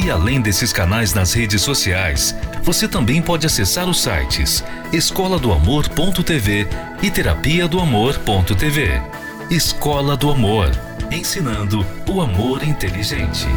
E 0.00 0.12
além 0.12 0.40
desses 0.40 0.72
canais 0.72 1.12
nas 1.12 1.32
redes 1.32 1.60
sociais, 1.60 2.32
você 2.62 2.86
também 2.86 3.20
pode 3.20 3.44
acessar 3.44 3.88
os 3.88 4.00
sites 4.00 4.62
escola 4.92 5.40
do 5.40 5.50
amor.tv 5.50 6.68
e 7.02 7.10
terapia 7.10 7.66
do 7.66 7.80
amor.tv. 7.80 9.02
Escola 9.50 10.16
do 10.16 10.30
Amor, 10.30 10.70
ensinando 11.10 11.84
o 12.08 12.20
amor 12.20 12.62
inteligente. 12.62 13.48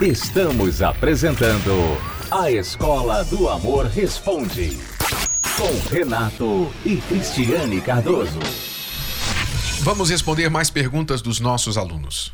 Estamos 0.00 0.80
apresentando 0.80 1.98
A 2.30 2.48
Escola 2.52 3.24
do 3.24 3.48
Amor 3.48 3.86
Responde. 3.86 4.78
Com 5.58 5.92
Renato 5.92 6.72
e 6.84 6.98
Cristiane 6.98 7.80
Cardoso. 7.80 8.38
Vamos 9.80 10.10
responder 10.10 10.48
mais 10.48 10.70
perguntas 10.70 11.20
dos 11.20 11.40
nossos 11.40 11.76
alunos. 11.76 12.32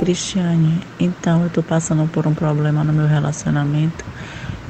Cristiane, 0.00 0.80
então 0.98 1.42
eu 1.42 1.48
estou 1.48 1.62
passando 1.62 2.08
por 2.08 2.26
um 2.26 2.32
problema 2.32 2.82
no 2.82 2.90
meu 2.90 3.06
relacionamento. 3.06 4.02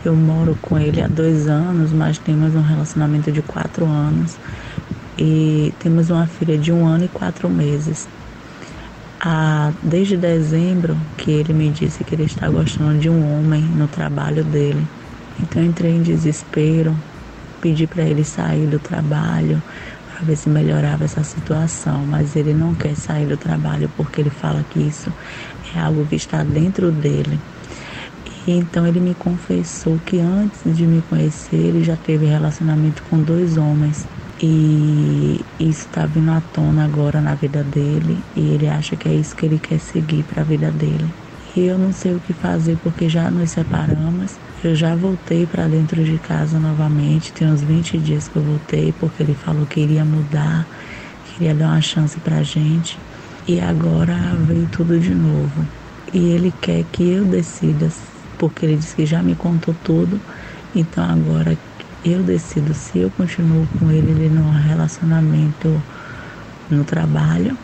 Eu 0.04 0.16
moro 0.16 0.58
com 0.60 0.76
ele 0.76 1.00
há 1.00 1.06
dois 1.06 1.46
anos, 1.46 1.92
mas 1.92 2.18
temos 2.18 2.52
um 2.56 2.60
relacionamento 2.60 3.30
de 3.30 3.40
quatro 3.40 3.86
anos 3.86 4.36
e 5.16 5.72
temos 5.78 6.10
uma 6.10 6.26
filha 6.26 6.58
de 6.58 6.72
um 6.72 6.84
ano 6.84 7.04
e 7.04 7.08
quatro 7.08 7.48
meses 7.48 8.08
há, 9.20 9.72
desde 9.84 10.16
dezembro 10.16 10.96
que 11.16 11.30
ele 11.30 11.52
me 11.52 11.70
disse 11.70 12.02
que 12.02 12.16
ele 12.16 12.24
está 12.24 12.48
gostando 12.48 12.98
de 12.98 13.08
um 13.08 13.38
homem 13.38 13.62
no 13.62 13.86
trabalho 13.86 14.42
dele. 14.42 14.84
Então 15.40 15.62
entrei 15.62 15.92
em 15.92 16.02
desespero, 16.02 16.92
pedi 17.60 17.86
para 17.86 18.02
ele 18.02 18.24
sair 18.24 18.66
do 18.66 18.80
trabalho 18.80 19.62
para 20.20 20.26
ver 20.26 20.36
se 20.36 20.50
melhorava 20.50 21.04
essa 21.04 21.24
situação, 21.24 22.04
mas 22.06 22.36
ele 22.36 22.52
não 22.52 22.74
quer 22.74 22.94
sair 22.94 23.26
do 23.26 23.38
trabalho 23.38 23.88
porque 23.96 24.20
ele 24.20 24.28
fala 24.28 24.62
que 24.68 24.78
isso 24.78 25.10
é 25.74 25.78
algo 25.80 26.06
que 26.06 26.14
está 26.14 26.44
dentro 26.44 26.92
dele. 26.92 27.40
E 28.46 28.52
então 28.52 28.86
ele 28.86 29.00
me 29.00 29.14
confessou 29.14 29.98
que 30.04 30.20
antes 30.20 30.76
de 30.76 30.86
me 30.86 31.00
conhecer 31.02 31.56
ele 31.56 31.82
já 31.82 31.96
teve 31.96 32.26
relacionamento 32.26 33.02
com 33.04 33.22
dois 33.22 33.56
homens 33.56 34.06
e 34.42 35.40
isso 35.58 35.86
está 35.86 36.04
vindo 36.06 36.30
à 36.30 36.40
tona 36.52 36.84
agora 36.84 37.20
na 37.22 37.34
vida 37.34 37.64
dele 37.64 38.22
e 38.36 38.50
ele 38.54 38.68
acha 38.68 38.96
que 38.96 39.08
é 39.08 39.14
isso 39.14 39.34
que 39.34 39.46
ele 39.46 39.58
quer 39.58 39.80
seguir 39.80 40.24
para 40.24 40.42
a 40.42 40.44
vida 40.44 40.70
dele. 40.70 41.14
E 41.56 41.62
eu 41.62 41.76
não 41.76 41.92
sei 41.92 42.14
o 42.14 42.20
que 42.20 42.32
fazer 42.32 42.76
porque 42.76 43.08
já 43.08 43.30
nos 43.30 43.50
separamos. 43.50 44.38
Eu 44.62 44.74
já 44.74 44.94
voltei 44.94 45.46
para 45.46 45.66
dentro 45.66 46.04
de 46.04 46.18
casa 46.18 46.60
novamente. 46.60 47.32
Tem 47.32 47.48
uns 47.48 47.62
20 47.62 47.98
dias 47.98 48.28
que 48.28 48.36
eu 48.36 48.42
voltei 48.42 48.92
porque 48.92 49.22
ele 49.22 49.34
falou 49.34 49.66
que 49.66 49.80
iria 49.80 50.04
mudar, 50.04 50.68
queria 51.24 51.54
dar 51.54 51.68
uma 51.68 51.80
chance 51.80 52.20
para 52.20 52.42
gente. 52.42 52.98
E 53.48 53.58
agora 53.58 54.36
veio 54.36 54.68
tudo 54.68 54.98
de 55.00 55.14
novo. 55.14 55.66
E 56.12 56.28
ele 56.28 56.52
quer 56.52 56.84
que 56.84 57.02
eu 57.08 57.24
decida, 57.24 57.88
porque 58.38 58.64
ele 58.64 58.76
disse 58.76 58.94
que 58.94 59.04
já 59.06 59.22
me 59.22 59.34
contou 59.34 59.74
tudo. 59.74 60.20
Então 60.74 61.02
agora 61.04 61.58
eu 62.04 62.22
decido 62.22 62.72
se 62.74 62.98
eu 62.98 63.10
continuo 63.10 63.66
com 63.78 63.90
ele, 63.90 64.10
ele 64.12 64.30
num 64.30 64.50
relacionamento 64.50 65.82
no 66.70 66.84
trabalho 66.84 67.58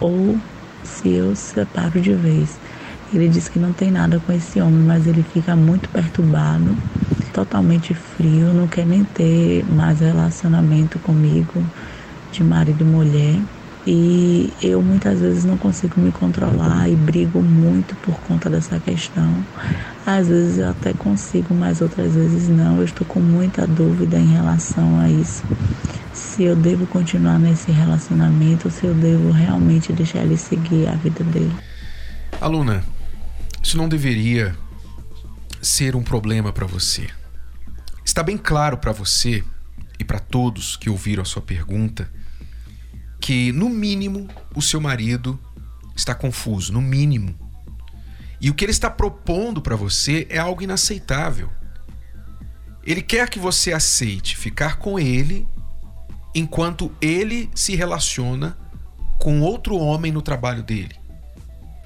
ou 0.00 0.40
se 0.82 1.10
eu 1.10 1.34
separo 1.34 2.00
de 2.00 2.14
vez. 2.14 2.60
Ele 3.12 3.28
diz 3.28 3.48
que 3.48 3.58
não 3.58 3.72
tem 3.72 3.90
nada 3.90 4.20
com 4.20 4.32
esse 4.32 4.60
homem, 4.60 4.82
mas 4.84 5.06
ele 5.06 5.22
fica 5.22 5.56
muito 5.56 5.90
perturbado, 5.90 6.80
totalmente 7.32 7.94
frio, 7.94 8.52
não 8.54 8.68
quer 8.68 8.86
nem 8.86 9.04
ter 9.04 9.64
mais 9.66 10.00
relacionamento 10.00 11.00
comigo 11.00 11.70
de 12.30 12.44
marido 12.44 12.82
e 12.82 12.86
mulher. 12.86 13.44
E 13.86 14.56
eu 14.60 14.82
muitas 14.82 15.20
vezes 15.20 15.44
não 15.44 15.56
consigo 15.58 16.00
me 16.00 16.12
controlar 16.12 16.88
e 16.90 16.96
brigo 16.96 17.42
muito 17.42 17.96
por 17.96 18.20
conta 18.20 18.50
dessa 18.50 18.78
questão. 18.80 19.46
Às 20.04 20.28
vezes 20.28 20.58
eu 20.58 20.68
até 20.68 20.92
consigo, 20.94 21.54
mas 21.54 21.80
outras 21.80 22.14
vezes 22.14 22.48
não. 22.48 22.78
Eu 22.78 22.84
estou 22.84 23.06
com 23.06 23.20
muita 23.20 23.66
dúvida 23.66 24.18
em 24.20 24.26
relação 24.26 24.98
a 24.98 25.10
isso. 25.10 25.44
se 26.12 26.42
eu 26.44 26.56
devo 26.56 26.86
continuar 26.86 27.38
nesse 27.38 27.70
relacionamento 27.72 28.68
ou 28.68 28.72
se 28.72 28.86
eu 28.86 28.94
devo 28.94 29.30
realmente 29.30 29.92
deixar 29.92 30.22
ele 30.24 30.36
seguir 30.36 30.86
a 30.88 30.96
vida 30.96 31.24
dele. 31.24 31.62
Aluna, 32.40 32.84
isso 33.68 33.76
não 33.76 33.86
deveria 33.86 34.56
ser 35.60 35.94
um 35.94 36.02
problema 36.02 36.50
para 36.54 36.64
você. 36.64 37.06
Está 38.02 38.22
bem 38.22 38.38
claro 38.38 38.78
para 38.78 38.92
você 38.92 39.44
e 39.98 40.04
para 40.04 40.18
todos 40.18 40.74
que 40.74 40.88
ouviram 40.88 41.22
a 41.22 41.26
sua 41.26 41.42
pergunta 41.42 42.10
que, 43.20 43.52
no 43.52 43.68
mínimo, 43.68 44.26
o 44.54 44.62
seu 44.62 44.80
marido 44.80 45.38
está 45.94 46.14
confuso, 46.14 46.72
no 46.72 46.80
mínimo. 46.80 47.38
E 48.40 48.48
o 48.48 48.54
que 48.54 48.64
ele 48.64 48.72
está 48.72 48.88
propondo 48.88 49.60
para 49.60 49.76
você 49.76 50.26
é 50.30 50.38
algo 50.38 50.62
inaceitável. 50.62 51.50
Ele 52.82 53.02
quer 53.02 53.28
que 53.28 53.38
você 53.38 53.74
aceite 53.74 54.34
ficar 54.34 54.78
com 54.78 54.98
ele 54.98 55.46
enquanto 56.34 56.90
ele 57.02 57.50
se 57.54 57.76
relaciona 57.76 58.56
com 59.18 59.42
outro 59.42 59.76
homem 59.76 60.10
no 60.10 60.22
trabalho 60.22 60.62
dele. 60.62 60.97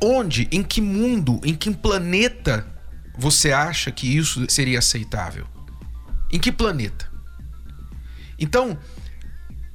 Onde, 0.05 0.49
em 0.51 0.65
que 0.65 0.81
mundo, 0.81 1.41
em 1.45 1.55
que 1.55 1.71
planeta 1.71 2.67
você 3.17 3.53
acha 3.53 3.93
que 3.93 4.17
isso 4.17 4.45
seria 4.49 4.81
aceitável? 4.81 5.47
Em 6.33 6.41
que 6.41 6.51
planeta? 6.51 7.09
Então, 8.37 8.77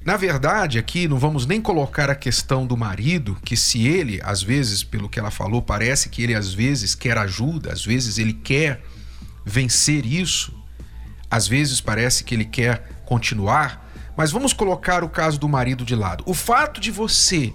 na 0.03 0.17
verdade, 0.17 0.77
aqui 0.77 1.07
não 1.07 1.17
vamos 1.17 1.45
nem 1.45 1.61
colocar 1.61 2.09
a 2.09 2.15
questão 2.15 2.67
do 2.67 2.75
marido, 2.75 3.37
que 3.45 3.55
se 3.55 3.87
ele, 3.87 4.19
às 4.21 4.43
vezes, 4.43 4.83
pelo 4.83 5.07
que 5.07 5.17
ela 5.17 5.31
falou, 5.31 5.61
parece 5.61 6.09
que 6.09 6.21
ele 6.21 6.35
às 6.35 6.53
vezes 6.53 6.93
quer 6.93 7.17
ajuda, 7.17 7.71
às 7.71 7.85
vezes 7.85 8.17
ele 8.17 8.33
quer 8.33 8.83
vencer 9.45 10.05
isso, 10.05 10.53
às 11.31 11.47
vezes 11.47 11.79
parece 11.79 12.25
que 12.25 12.35
ele 12.35 12.45
quer 12.45 13.01
continuar, 13.05 13.89
mas 14.17 14.31
vamos 14.31 14.51
colocar 14.51 15.05
o 15.05 15.09
caso 15.09 15.39
do 15.39 15.47
marido 15.47 15.85
de 15.85 15.95
lado. 15.95 16.23
O 16.27 16.33
fato 16.33 16.81
de 16.81 16.91
você 16.91 17.53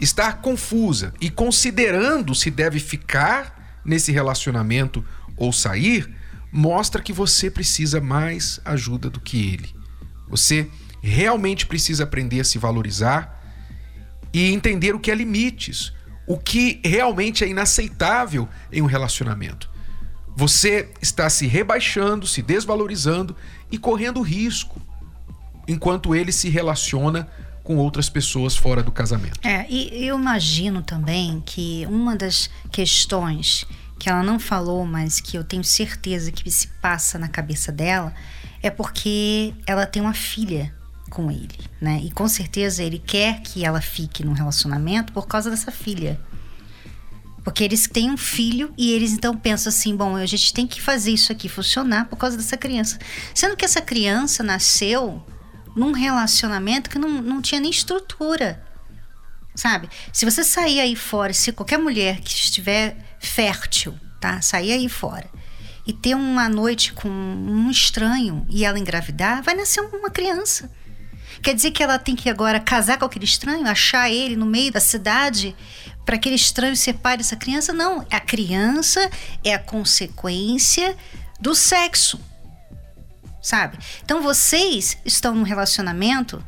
estar 0.00 0.40
confusa 0.40 1.12
e 1.20 1.30
considerando 1.30 2.34
se 2.34 2.50
deve 2.50 2.78
ficar 2.78 3.80
nesse 3.84 4.12
relacionamento 4.12 5.04
ou 5.36 5.52
sair, 5.52 6.12
mostra 6.52 7.02
que 7.02 7.12
você 7.12 7.50
precisa 7.50 8.00
mais 8.00 8.60
ajuda 8.64 9.10
do 9.10 9.20
que 9.20 9.52
ele. 9.52 9.74
Você 10.28 10.68
realmente 11.02 11.66
precisa 11.66 12.04
aprender 12.04 12.40
a 12.40 12.44
se 12.44 12.58
valorizar 12.58 13.42
e 14.32 14.52
entender 14.52 14.94
o 14.94 15.00
que 15.00 15.10
é 15.10 15.14
limites, 15.14 15.92
o 16.26 16.36
que 16.36 16.80
realmente 16.84 17.44
é 17.44 17.48
inaceitável 17.48 18.48
em 18.72 18.82
um 18.82 18.86
relacionamento. 18.86 19.70
Você 20.34 20.90
está 21.00 21.30
se 21.30 21.46
rebaixando, 21.46 22.26
se 22.26 22.42
desvalorizando 22.42 23.36
e 23.70 23.78
correndo 23.78 24.20
risco 24.20 24.80
enquanto 25.66 26.14
ele 26.14 26.32
se 26.32 26.48
relaciona 26.48 27.28
com 27.66 27.76
outras 27.78 28.08
pessoas 28.08 28.56
fora 28.56 28.80
do 28.80 28.92
casamento. 28.92 29.40
É, 29.42 29.66
e 29.68 30.06
eu 30.06 30.16
imagino 30.16 30.82
também 30.82 31.42
que 31.44 31.84
uma 31.90 32.14
das 32.14 32.48
questões 32.70 33.66
que 33.98 34.08
ela 34.08 34.22
não 34.22 34.38
falou, 34.38 34.86
mas 34.86 35.18
que 35.18 35.36
eu 35.36 35.42
tenho 35.42 35.64
certeza 35.64 36.30
que 36.30 36.48
se 36.48 36.68
passa 36.80 37.18
na 37.18 37.26
cabeça 37.28 37.72
dela, 37.72 38.14
é 38.62 38.70
porque 38.70 39.52
ela 39.66 39.84
tem 39.84 40.00
uma 40.00 40.14
filha 40.14 40.72
com 41.10 41.28
ele, 41.28 41.58
né? 41.80 42.00
E 42.04 42.10
com 42.12 42.28
certeza 42.28 42.84
ele 42.84 43.02
quer 43.04 43.40
que 43.40 43.64
ela 43.64 43.80
fique 43.80 44.24
num 44.24 44.32
relacionamento 44.32 45.12
por 45.12 45.26
causa 45.26 45.50
dessa 45.50 45.72
filha. 45.72 46.20
Porque 47.42 47.64
eles 47.64 47.88
têm 47.88 48.10
um 48.10 48.16
filho 48.16 48.72
e 48.78 48.92
eles 48.92 49.12
então 49.12 49.36
pensam 49.36 49.70
assim: 49.70 49.96
bom, 49.96 50.14
a 50.14 50.26
gente 50.26 50.52
tem 50.52 50.66
que 50.68 50.80
fazer 50.80 51.10
isso 51.10 51.32
aqui 51.32 51.48
funcionar 51.48 52.06
por 52.06 52.16
causa 52.16 52.36
dessa 52.36 52.56
criança. 52.56 52.98
Sendo 53.34 53.56
que 53.56 53.64
essa 53.64 53.80
criança 53.80 54.44
nasceu 54.44 55.24
num 55.76 55.92
relacionamento 55.92 56.88
que 56.88 56.98
não, 56.98 57.20
não 57.20 57.42
tinha 57.42 57.60
nem 57.60 57.70
estrutura. 57.70 58.64
Sabe? 59.54 59.88
Se 60.12 60.24
você 60.24 60.42
sair 60.42 60.80
aí 60.80 60.96
fora, 60.96 61.32
se 61.32 61.52
qualquer 61.52 61.78
mulher 61.78 62.20
que 62.20 62.30
estiver 62.30 62.96
fértil, 63.20 63.94
tá? 64.20 64.40
Sair 64.40 64.72
aí 64.72 64.88
fora 64.88 65.28
e 65.86 65.92
ter 65.92 66.14
uma 66.16 66.48
noite 66.48 66.92
com 66.92 67.08
um 67.08 67.70
estranho 67.70 68.44
e 68.50 68.64
ela 68.64 68.78
engravidar, 68.78 69.42
vai 69.42 69.54
nascer 69.54 69.80
uma 69.80 70.10
criança. 70.10 70.70
Quer 71.42 71.54
dizer 71.54 71.70
que 71.70 71.82
ela 71.82 71.98
tem 71.98 72.16
que 72.16 72.28
agora 72.28 72.58
casar 72.58 72.98
com 72.98 73.04
aquele 73.04 73.24
estranho, 73.24 73.66
achar 73.66 74.10
ele 74.10 74.34
no 74.34 74.46
meio 74.46 74.72
da 74.72 74.80
cidade 74.80 75.54
para 76.04 76.16
aquele 76.16 76.34
estranho 76.34 76.74
ser 76.74 76.94
pai 76.94 77.16
dessa 77.16 77.36
criança? 77.36 77.72
Não, 77.72 78.04
a 78.10 78.20
criança 78.20 79.08
é 79.44 79.54
a 79.54 79.58
consequência 79.58 80.96
do 81.38 81.54
sexo 81.54 82.18
sabe? 83.46 83.78
Então 84.04 84.20
vocês 84.20 84.98
estão 85.04 85.32
num 85.32 85.44
relacionamento 85.44 86.44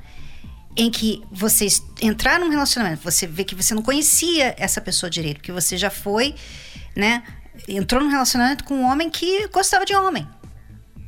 em 0.77 0.91
que 0.91 1.23
vocês 1.31 1.81
entraram 2.03 2.45
num 2.45 2.51
relacionamento, 2.51 3.03
você 3.03 3.25
vê 3.25 3.45
que 3.45 3.55
você 3.55 3.73
não 3.73 3.83
conhecia 3.83 4.53
essa 4.59 4.81
pessoa 4.81 5.09
direito, 5.09 5.37
porque 5.37 5.53
você 5.53 5.77
já 5.77 5.91
foi, 5.91 6.35
né? 6.97 7.23
Entrou 7.69 8.03
num 8.03 8.11
relacionamento 8.11 8.65
com 8.65 8.75
um 8.75 8.85
homem 8.85 9.09
que 9.11 9.47
gostava 9.49 9.85
de 9.85 9.95
homem. 9.95 10.27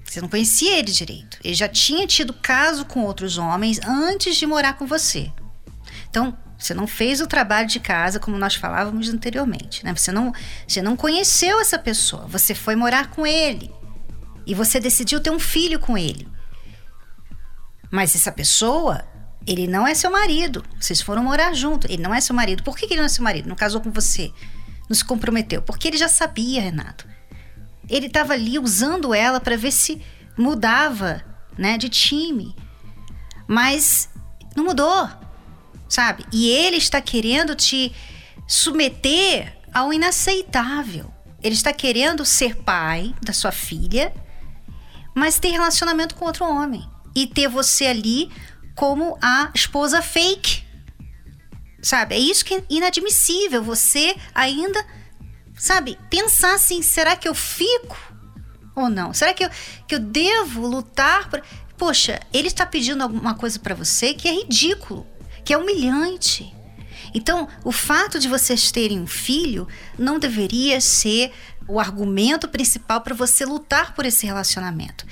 Você 0.04 0.20
não 0.20 0.28
conhecia 0.28 0.78
ele 0.78 0.92
direito. 0.92 1.38
Ele 1.42 1.54
já 1.54 1.68
tinha 1.68 2.06
tido 2.06 2.32
caso 2.34 2.84
com 2.84 3.02
outros 3.02 3.36
homens 3.36 3.80
antes 3.84 4.36
de 4.36 4.46
morar 4.46 4.74
com 4.74 4.86
você. 4.86 5.32
Então, 6.08 6.36
você 6.56 6.72
não 6.72 6.86
fez 6.86 7.20
o 7.20 7.26
trabalho 7.26 7.66
de 7.66 7.80
casa 7.80 8.20
como 8.20 8.38
nós 8.38 8.54
falávamos 8.54 9.08
anteriormente, 9.08 9.84
né? 9.84 9.92
Você 9.94 10.12
não, 10.12 10.32
você 10.66 10.82
não 10.82 10.96
conheceu 10.96 11.60
essa 11.60 11.78
pessoa. 11.78 12.26
Você 12.28 12.54
foi 12.54 12.76
morar 12.76 13.08
com 13.10 13.26
ele 13.26 13.79
e 14.46 14.54
você 14.54 14.80
decidiu 14.80 15.20
ter 15.20 15.30
um 15.30 15.38
filho 15.38 15.78
com 15.78 15.96
ele. 15.96 16.26
Mas 17.90 18.14
essa 18.14 18.30
pessoa, 18.30 19.04
ele 19.46 19.66
não 19.66 19.86
é 19.86 19.94
seu 19.94 20.10
marido. 20.10 20.64
Vocês 20.78 21.00
foram 21.00 21.24
morar 21.24 21.52
junto. 21.54 21.86
Ele 21.90 22.02
não 22.02 22.14
é 22.14 22.20
seu 22.20 22.34
marido. 22.34 22.62
Por 22.62 22.76
que 22.76 22.86
ele 22.86 22.96
não 22.96 23.04
é 23.04 23.08
seu 23.08 23.24
marido? 23.24 23.48
Não 23.48 23.56
casou 23.56 23.80
com 23.80 23.90
você? 23.90 24.32
Não 24.88 24.94
se 24.94 25.04
comprometeu? 25.04 25.60
Porque 25.62 25.88
ele 25.88 25.96
já 25.96 26.08
sabia, 26.08 26.60
Renato. 26.60 27.06
Ele 27.88 28.06
estava 28.06 28.34
ali 28.34 28.58
usando 28.58 29.12
ela 29.12 29.40
para 29.40 29.56
ver 29.56 29.72
se 29.72 30.00
mudava, 30.38 31.22
né, 31.58 31.76
de 31.76 31.88
time. 31.88 32.54
Mas 33.48 34.08
não 34.54 34.64
mudou, 34.64 35.08
sabe? 35.88 36.24
E 36.32 36.48
ele 36.48 36.76
está 36.76 37.00
querendo 37.00 37.56
te 37.56 37.92
submeter 38.46 39.56
ao 39.74 39.92
inaceitável. 39.92 41.12
Ele 41.42 41.54
está 41.54 41.72
querendo 41.72 42.24
ser 42.24 42.56
pai 42.56 43.14
da 43.22 43.32
sua 43.32 43.50
filha 43.50 44.12
mas 45.14 45.38
ter 45.38 45.48
relacionamento 45.48 46.14
com 46.14 46.24
outro 46.24 46.44
homem. 46.44 46.88
E 47.14 47.26
ter 47.26 47.48
você 47.48 47.86
ali 47.86 48.30
como 48.74 49.18
a 49.20 49.50
esposa 49.54 50.00
fake. 50.00 50.64
Sabe? 51.82 52.14
É 52.14 52.18
isso 52.18 52.44
que 52.44 52.54
é 52.54 52.64
inadmissível. 52.68 53.62
Você 53.62 54.14
ainda, 54.34 54.84
sabe, 55.56 55.98
pensar 56.08 56.54
assim: 56.54 56.82
será 56.82 57.16
que 57.16 57.28
eu 57.28 57.34
fico 57.34 57.96
ou 58.74 58.88
não? 58.88 59.12
Será 59.12 59.34
que 59.34 59.44
eu, 59.44 59.50
que 59.86 59.94
eu 59.94 59.98
devo 59.98 60.66
lutar 60.66 61.28
por. 61.28 61.42
Poxa, 61.76 62.20
ele 62.32 62.48
está 62.48 62.66
pedindo 62.66 63.02
alguma 63.02 63.34
coisa 63.34 63.58
para 63.58 63.74
você 63.74 64.12
que 64.12 64.28
é 64.28 64.32
ridículo, 64.32 65.06
que 65.44 65.52
é 65.52 65.58
humilhante. 65.58 66.54
Então, 67.14 67.48
o 67.64 67.72
fato 67.72 68.18
de 68.18 68.28
vocês 68.28 68.70
terem 68.70 69.00
um 69.00 69.06
filho 69.06 69.66
não 69.98 70.18
deveria 70.18 70.80
ser 70.80 71.32
o 71.70 71.78
argumento 71.78 72.48
principal 72.48 73.00
para 73.00 73.14
você 73.14 73.44
lutar 73.44 73.94
por 73.94 74.04
esse 74.04 74.26
relacionamento. 74.26 75.06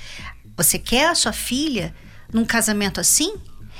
Você 0.57 0.77
quer 0.77 1.09
a 1.09 1.15
sua 1.15 1.31
filha 1.31 1.95
num 2.33 2.45
casamento 2.45 2.99
assim? 2.99 3.35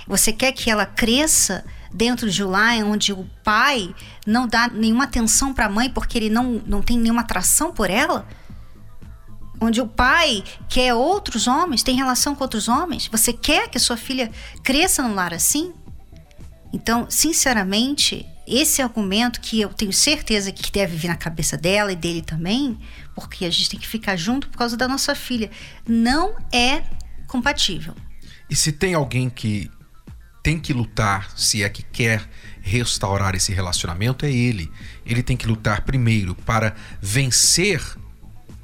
Você 0.08 0.32
quer 0.32 0.54
que 0.54 0.72
ela 0.72 0.86
cresça 0.86 1.65
dentro 1.94 2.30
de 2.30 2.44
um 2.44 2.50
lar 2.50 2.78
onde 2.84 3.12
o 3.12 3.30
pai 3.44 3.94
não 4.26 4.48
dá 4.48 4.68
nenhuma 4.68 5.04
atenção 5.04 5.54
para 5.54 5.65
a 5.65 5.70
mãe 5.70 5.89
porque 5.89 6.18
ele 6.18 6.30
não, 6.30 6.62
não 6.65 6.82
tem 6.82 6.98
nenhuma 6.98 7.22
atração 7.22 7.74
por 7.74 7.89
ela? 7.89 8.26
Onde 9.62 9.82
o 9.82 9.88
pai 9.88 10.42
quer 10.70 10.94
outros 10.94 11.48
homens, 11.48 11.84
tem 11.84 11.96
relação 11.96 12.34
com 12.34 12.44
outros 12.44 12.70
homens? 12.70 13.08
Você 13.12 13.34
quer 13.34 13.68
que 13.70 13.78
a 13.78 13.82
sua 13.82 13.98
filha 13.98 14.32
cresça 14.63 15.04
num 15.04 15.13
lar 15.13 15.34
assim? 15.34 15.74
Então, 16.72 17.08
sinceramente, 17.10 18.26
esse 18.49 18.81
argumento 18.81 19.39
que 19.39 19.62
eu 19.62 19.69
tenho 19.69 19.93
certeza 19.93 20.51
que 20.51 20.71
deve 20.71 20.97
vir 20.97 21.07
na 21.07 21.15
cabeça 21.15 21.55
dela 21.55 21.91
e 21.91 21.95
dele 21.95 22.21
também, 22.21 22.79
porque 23.13 23.45
a 23.45 23.49
gente 23.49 23.69
tem 23.69 23.79
que 23.79 23.88
ficar 23.88 24.15
junto 24.15 24.49
por 24.49 24.57
causa 24.57 24.75
da 24.75 24.88
nossa 24.88 25.13
filha, 25.13 25.51
não 25.88 26.35
é 26.51 26.83
compatível. 27.27 27.95
E 28.49 28.55
se 28.55 28.71
tem 28.71 28.93
alguém 28.93 29.29
que 29.29 29.69
tem 30.41 30.59
que 30.59 30.73
lutar, 30.73 31.31
se 31.38 31.62
é 31.63 31.69
que 31.69 31.83
quer 31.83 32.27
restaurar 32.62 33.35
esse 33.35 33.53
relacionamento, 33.53 34.25
é 34.25 34.31
ele. 34.31 34.71
Ele 35.05 35.21
tem 35.21 35.38
que 35.38 35.45
lutar 35.45 35.81
primeiro 35.81 36.33
para 36.33 36.75
vencer 37.01 37.81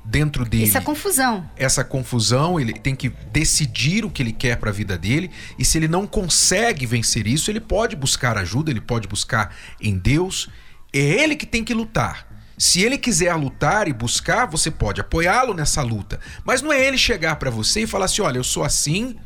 dentro 0.06 0.46
dele. 0.46 0.66
Essa 0.66 0.82
confusão. 0.82 1.50
Essa 1.58 1.84
confusão, 1.84 2.60
ele 2.60 2.74
tem 2.74 2.96
que 2.96 3.10
decidir 3.32 4.06
o 4.06 4.10
que 4.10 4.22
ele 4.22 4.32
quer 4.32 4.58
para 4.58 4.70
a 4.70 4.74
vida 4.74 4.98
dele, 4.98 5.32
e 5.58 5.66
se 5.66 5.78
ele 5.78 5.88
não 5.88 6.06
consegue 6.06 6.86
vencer 6.86 7.26
isso, 7.26 7.50
ele 7.50 7.60
pode 7.60 7.96
buscar 7.96 8.38
ajuda, 8.38 8.70
ele 8.70 8.82
pode 8.82 9.08
buscar 9.08 9.54
em 9.82 9.98
Deus. 9.98 10.50
É 10.94 11.00
ele 11.00 11.36
que 11.36 11.46
tem 11.46 11.64
que 11.64 11.74
lutar. 11.74 12.28
Se 12.58 12.82
ele 12.82 12.98
quiser 12.98 13.34
lutar 13.36 13.88
e 13.88 13.94
buscar, 13.94 14.46
você 14.46 14.72
pode 14.72 15.02
apoiá-lo 15.02 15.54
nessa 15.54 15.82
luta, 15.82 16.20
mas 16.46 16.62
não 16.62 16.72
é 16.72 16.86
ele 16.86 16.98
chegar 16.98 17.36
para 17.36 17.50
você 17.50 17.82
e 17.82 17.88
falar 17.88 18.06
assim: 18.06 18.22
"Olha, 18.22 18.38
eu 18.38 18.46
sou 18.46 18.64
assim, 18.64 19.18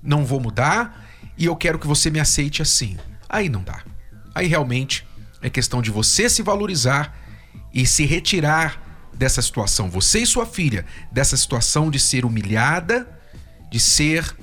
não 0.00 0.24
vou 0.24 0.38
mudar", 0.38 1.08
e 1.36 1.46
eu 1.46 1.56
quero 1.56 1.78
que 1.78 1.88
você 1.88 2.08
me 2.08 2.20
aceite 2.20 2.62
assim. 2.62 2.96
Aí 3.28 3.48
não 3.48 3.64
dá. 3.64 3.82
Aí 4.32 4.46
realmente 4.46 5.04
é 5.42 5.50
questão 5.50 5.82
de 5.82 5.90
você 5.90 6.30
se 6.30 6.40
valorizar 6.40 7.16
e 7.74 7.84
se 7.84 8.04
retirar 8.04 8.87
dessa 9.14 9.42
situação, 9.42 9.90
você 9.90 10.20
e 10.20 10.26
sua 10.26 10.46
filha, 10.46 10.84
dessa 11.10 11.36
situação 11.36 11.90
de 11.90 11.98
ser 11.98 12.24
humilhada, 12.24 13.08
de 13.70 13.80
ser 13.80 14.34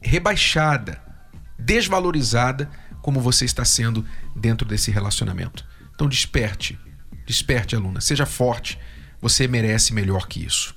rebaixada, 0.00 1.00
desvalorizada, 1.58 2.68
como 3.00 3.20
você 3.20 3.44
está 3.44 3.64
sendo 3.64 4.04
dentro 4.34 4.66
desse 4.66 4.90
relacionamento. 4.90 5.64
Então 5.94 6.08
desperte, 6.08 6.78
desperte, 7.26 7.76
aluna, 7.76 8.00
seja 8.00 8.26
forte, 8.26 8.78
você 9.20 9.46
merece 9.46 9.92
melhor 9.92 10.26
que 10.26 10.44
isso. 10.44 10.74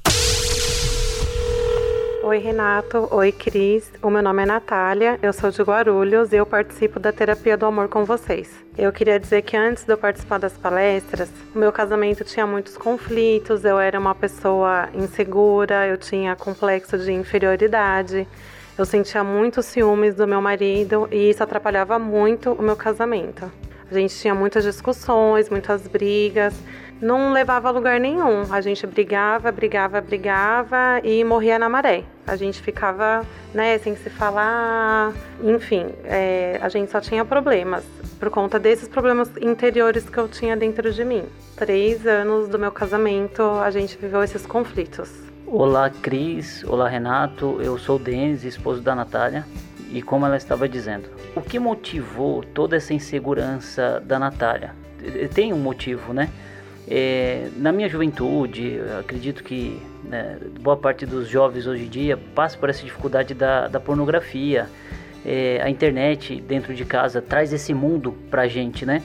Oi, 2.27 2.39
Renato. 2.39 3.07
Oi, 3.11 3.31
Cris. 3.31 3.91
O 4.01 4.09
meu 4.09 4.23
nome 4.23 4.41
é 4.41 4.45
Natália, 4.47 5.19
eu 5.21 5.31
sou 5.31 5.51
de 5.51 5.61
Guarulhos 5.61 6.33
e 6.33 6.37
eu 6.37 6.43
participo 6.43 6.99
da 6.99 7.11
Terapia 7.11 7.55
do 7.55 7.67
Amor 7.67 7.87
com 7.87 8.03
vocês. 8.03 8.49
Eu 8.75 8.91
queria 8.91 9.19
dizer 9.19 9.43
que 9.43 9.55
antes 9.55 9.83
de 9.83 9.93
eu 9.93 9.97
participar 9.97 10.39
das 10.39 10.57
palestras, 10.57 11.29
o 11.53 11.59
meu 11.59 11.71
casamento 11.71 12.23
tinha 12.23 12.47
muitos 12.47 12.77
conflitos, 12.77 13.63
eu 13.63 13.77
era 13.77 13.99
uma 13.99 14.15
pessoa 14.15 14.89
insegura, 14.95 15.85
eu 15.85 15.99
tinha 15.99 16.35
complexo 16.35 16.97
de 16.97 17.13
inferioridade, 17.13 18.27
eu 18.75 18.85
sentia 18.85 19.23
muitos 19.23 19.67
ciúmes 19.67 20.15
do 20.15 20.27
meu 20.27 20.41
marido 20.41 21.07
e 21.11 21.29
isso 21.29 21.43
atrapalhava 21.43 21.99
muito 21.99 22.53
o 22.53 22.63
meu 22.63 22.75
casamento. 22.75 23.51
A 23.87 23.93
gente 23.93 24.15
tinha 24.15 24.33
muitas 24.33 24.63
discussões, 24.63 25.47
muitas 25.47 25.87
brigas 25.87 26.55
não 27.01 27.31
levava 27.31 27.69
a 27.69 27.71
lugar 27.71 27.99
nenhum. 27.99 28.51
A 28.51 28.61
gente 28.61 28.85
brigava, 28.87 29.51
brigava, 29.51 30.01
brigava 30.01 30.99
e 31.03 31.23
morria 31.23 31.59
na 31.59 31.69
maré. 31.69 32.03
A 32.25 32.35
gente 32.35 32.61
ficava, 32.61 33.25
né, 33.53 33.77
sem 33.77 33.95
se 33.95 34.09
falar, 34.09 35.13
enfim, 35.43 35.87
é, 36.03 36.59
a 36.61 36.69
gente 36.69 36.91
só 36.91 36.99
tinha 36.99 37.23
problemas 37.23 37.83
por 38.19 38.29
conta 38.29 38.57
desses 38.57 38.87
problemas 38.87 39.29
interiores 39.41 40.09
que 40.09 40.17
eu 40.17 40.27
tinha 40.27 40.55
dentro 40.55 40.91
de 40.91 41.03
mim. 41.03 41.23
Três 41.55 42.07
anos 42.07 42.47
do 42.47 42.57
meu 42.57 42.71
casamento, 42.71 43.43
a 43.43 43.69
gente 43.69 43.97
viveu 43.97 44.23
esses 44.23 44.45
conflitos. 44.45 45.11
Olá, 45.45 45.89
Cris. 45.89 46.63
Olá, 46.63 46.89
Renato. 46.89 47.59
Eu 47.61 47.77
sou 47.77 47.97
o 47.97 47.99
Denis, 47.99 48.43
esposo 48.43 48.81
da 48.81 48.95
Natália. 48.95 49.45
E 49.91 50.01
como 50.01 50.25
ela 50.25 50.35
estava 50.37 50.67
dizendo, 50.67 51.07
o 51.35 51.41
que 51.41 51.59
motivou 51.59 52.43
toda 52.43 52.75
essa 52.75 52.93
insegurança 52.93 54.01
da 54.03 54.17
Natália? 54.17 54.73
Tem 55.33 55.53
um 55.53 55.59
motivo, 55.59 56.11
né? 56.11 56.29
É, 56.87 57.49
na 57.57 57.71
minha 57.71 57.89
juventude, 57.89 58.79
acredito 58.99 59.43
que 59.43 59.81
né, 60.03 60.37
boa 60.59 60.77
parte 60.77 61.05
dos 61.05 61.27
jovens 61.27 61.65
hoje 61.65 61.85
em 61.85 61.89
dia 61.89 62.17
passa 62.35 62.57
por 62.57 62.69
essa 62.69 62.83
dificuldade 62.83 63.33
da, 63.33 63.67
da 63.67 63.79
pornografia. 63.79 64.69
É, 65.25 65.59
a 65.63 65.69
internet 65.69 66.39
dentro 66.39 66.75
de 66.75 66.85
casa 66.85 67.19
traz 67.21 67.51
esse 67.51 67.73
mundo 67.73 68.13
pra 68.29 68.47
gente, 68.47 68.85
né? 68.85 69.01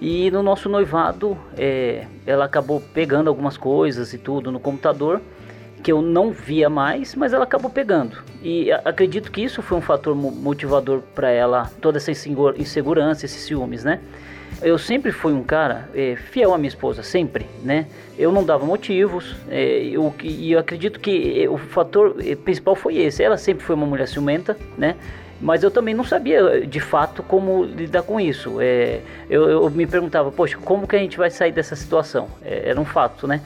E 0.00 0.30
no 0.30 0.42
nosso 0.42 0.68
noivado, 0.68 1.36
é, 1.56 2.06
ela 2.24 2.44
acabou 2.44 2.80
pegando 2.80 3.28
algumas 3.28 3.56
coisas 3.56 4.12
e 4.12 4.18
tudo 4.18 4.52
no 4.52 4.60
computador 4.60 5.20
que 5.82 5.92
eu 5.92 6.02
não 6.02 6.32
via 6.32 6.68
mais, 6.68 7.14
mas 7.14 7.32
ela 7.32 7.44
acabou 7.44 7.70
pegando. 7.70 8.18
E 8.42 8.72
acredito 8.72 9.30
que 9.30 9.42
isso 9.42 9.62
foi 9.62 9.78
um 9.78 9.80
fator 9.80 10.14
motivador 10.14 11.00
para 11.14 11.30
ela, 11.30 11.70
toda 11.80 11.98
essa 11.98 12.10
insegurança, 12.10 13.24
esses 13.24 13.42
ciúmes, 13.42 13.84
né? 13.84 14.00
Eu 14.62 14.78
sempre 14.78 15.12
fui 15.12 15.32
um 15.32 15.42
cara 15.42 15.88
é, 15.94 16.16
fiel 16.16 16.54
à 16.54 16.58
minha 16.58 16.68
esposa, 16.68 17.02
sempre, 17.02 17.46
né? 17.62 17.86
Eu 18.18 18.32
não 18.32 18.42
dava 18.42 18.64
motivos, 18.64 19.36
é, 19.50 19.84
eu, 19.84 20.14
e 20.22 20.52
eu 20.52 20.58
acredito 20.58 20.98
que 20.98 21.42
é, 21.42 21.48
o 21.48 21.58
fator 21.58 22.16
é, 22.24 22.34
principal 22.34 22.74
foi 22.74 22.96
esse. 22.96 23.22
Ela 23.22 23.36
sempre 23.36 23.64
foi 23.64 23.74
uma 23.74 23.86
mulher 23.86 24.08
ciumenta, 24.08 24.56
né? 24.78 24.96
Mas 25.40 25.62
eu 25.62 25.70
também 25.70 25.94
não 25.94 26.04
sabia 26.04 26.66
de 26.66 26.80
fato 26.80 27.22
como 27.22 27.64
lidar 27.64 28.02
com 28.02 28.18
isso. 28.18 28.56
É, 28.60 29.00
eu, 29.28 29.48
eu, 29.48 29.70
me 29.70 29.86
perguntava, 29.86 30.32
poxa, 30.32 30.56
como 30.56 30.88
que 30.88 30.96
a 30.96 30.98
gente 30.98 31.18
vai 31.18 31.30
sair 31.30 31.52
dessa 31.52 31.76
situação? 31.76 32.28
É, 32.42 32.70
era 32.70 32.80
um 32.80 32.86
fato, 32.86 33.26
né? 33.26 33.42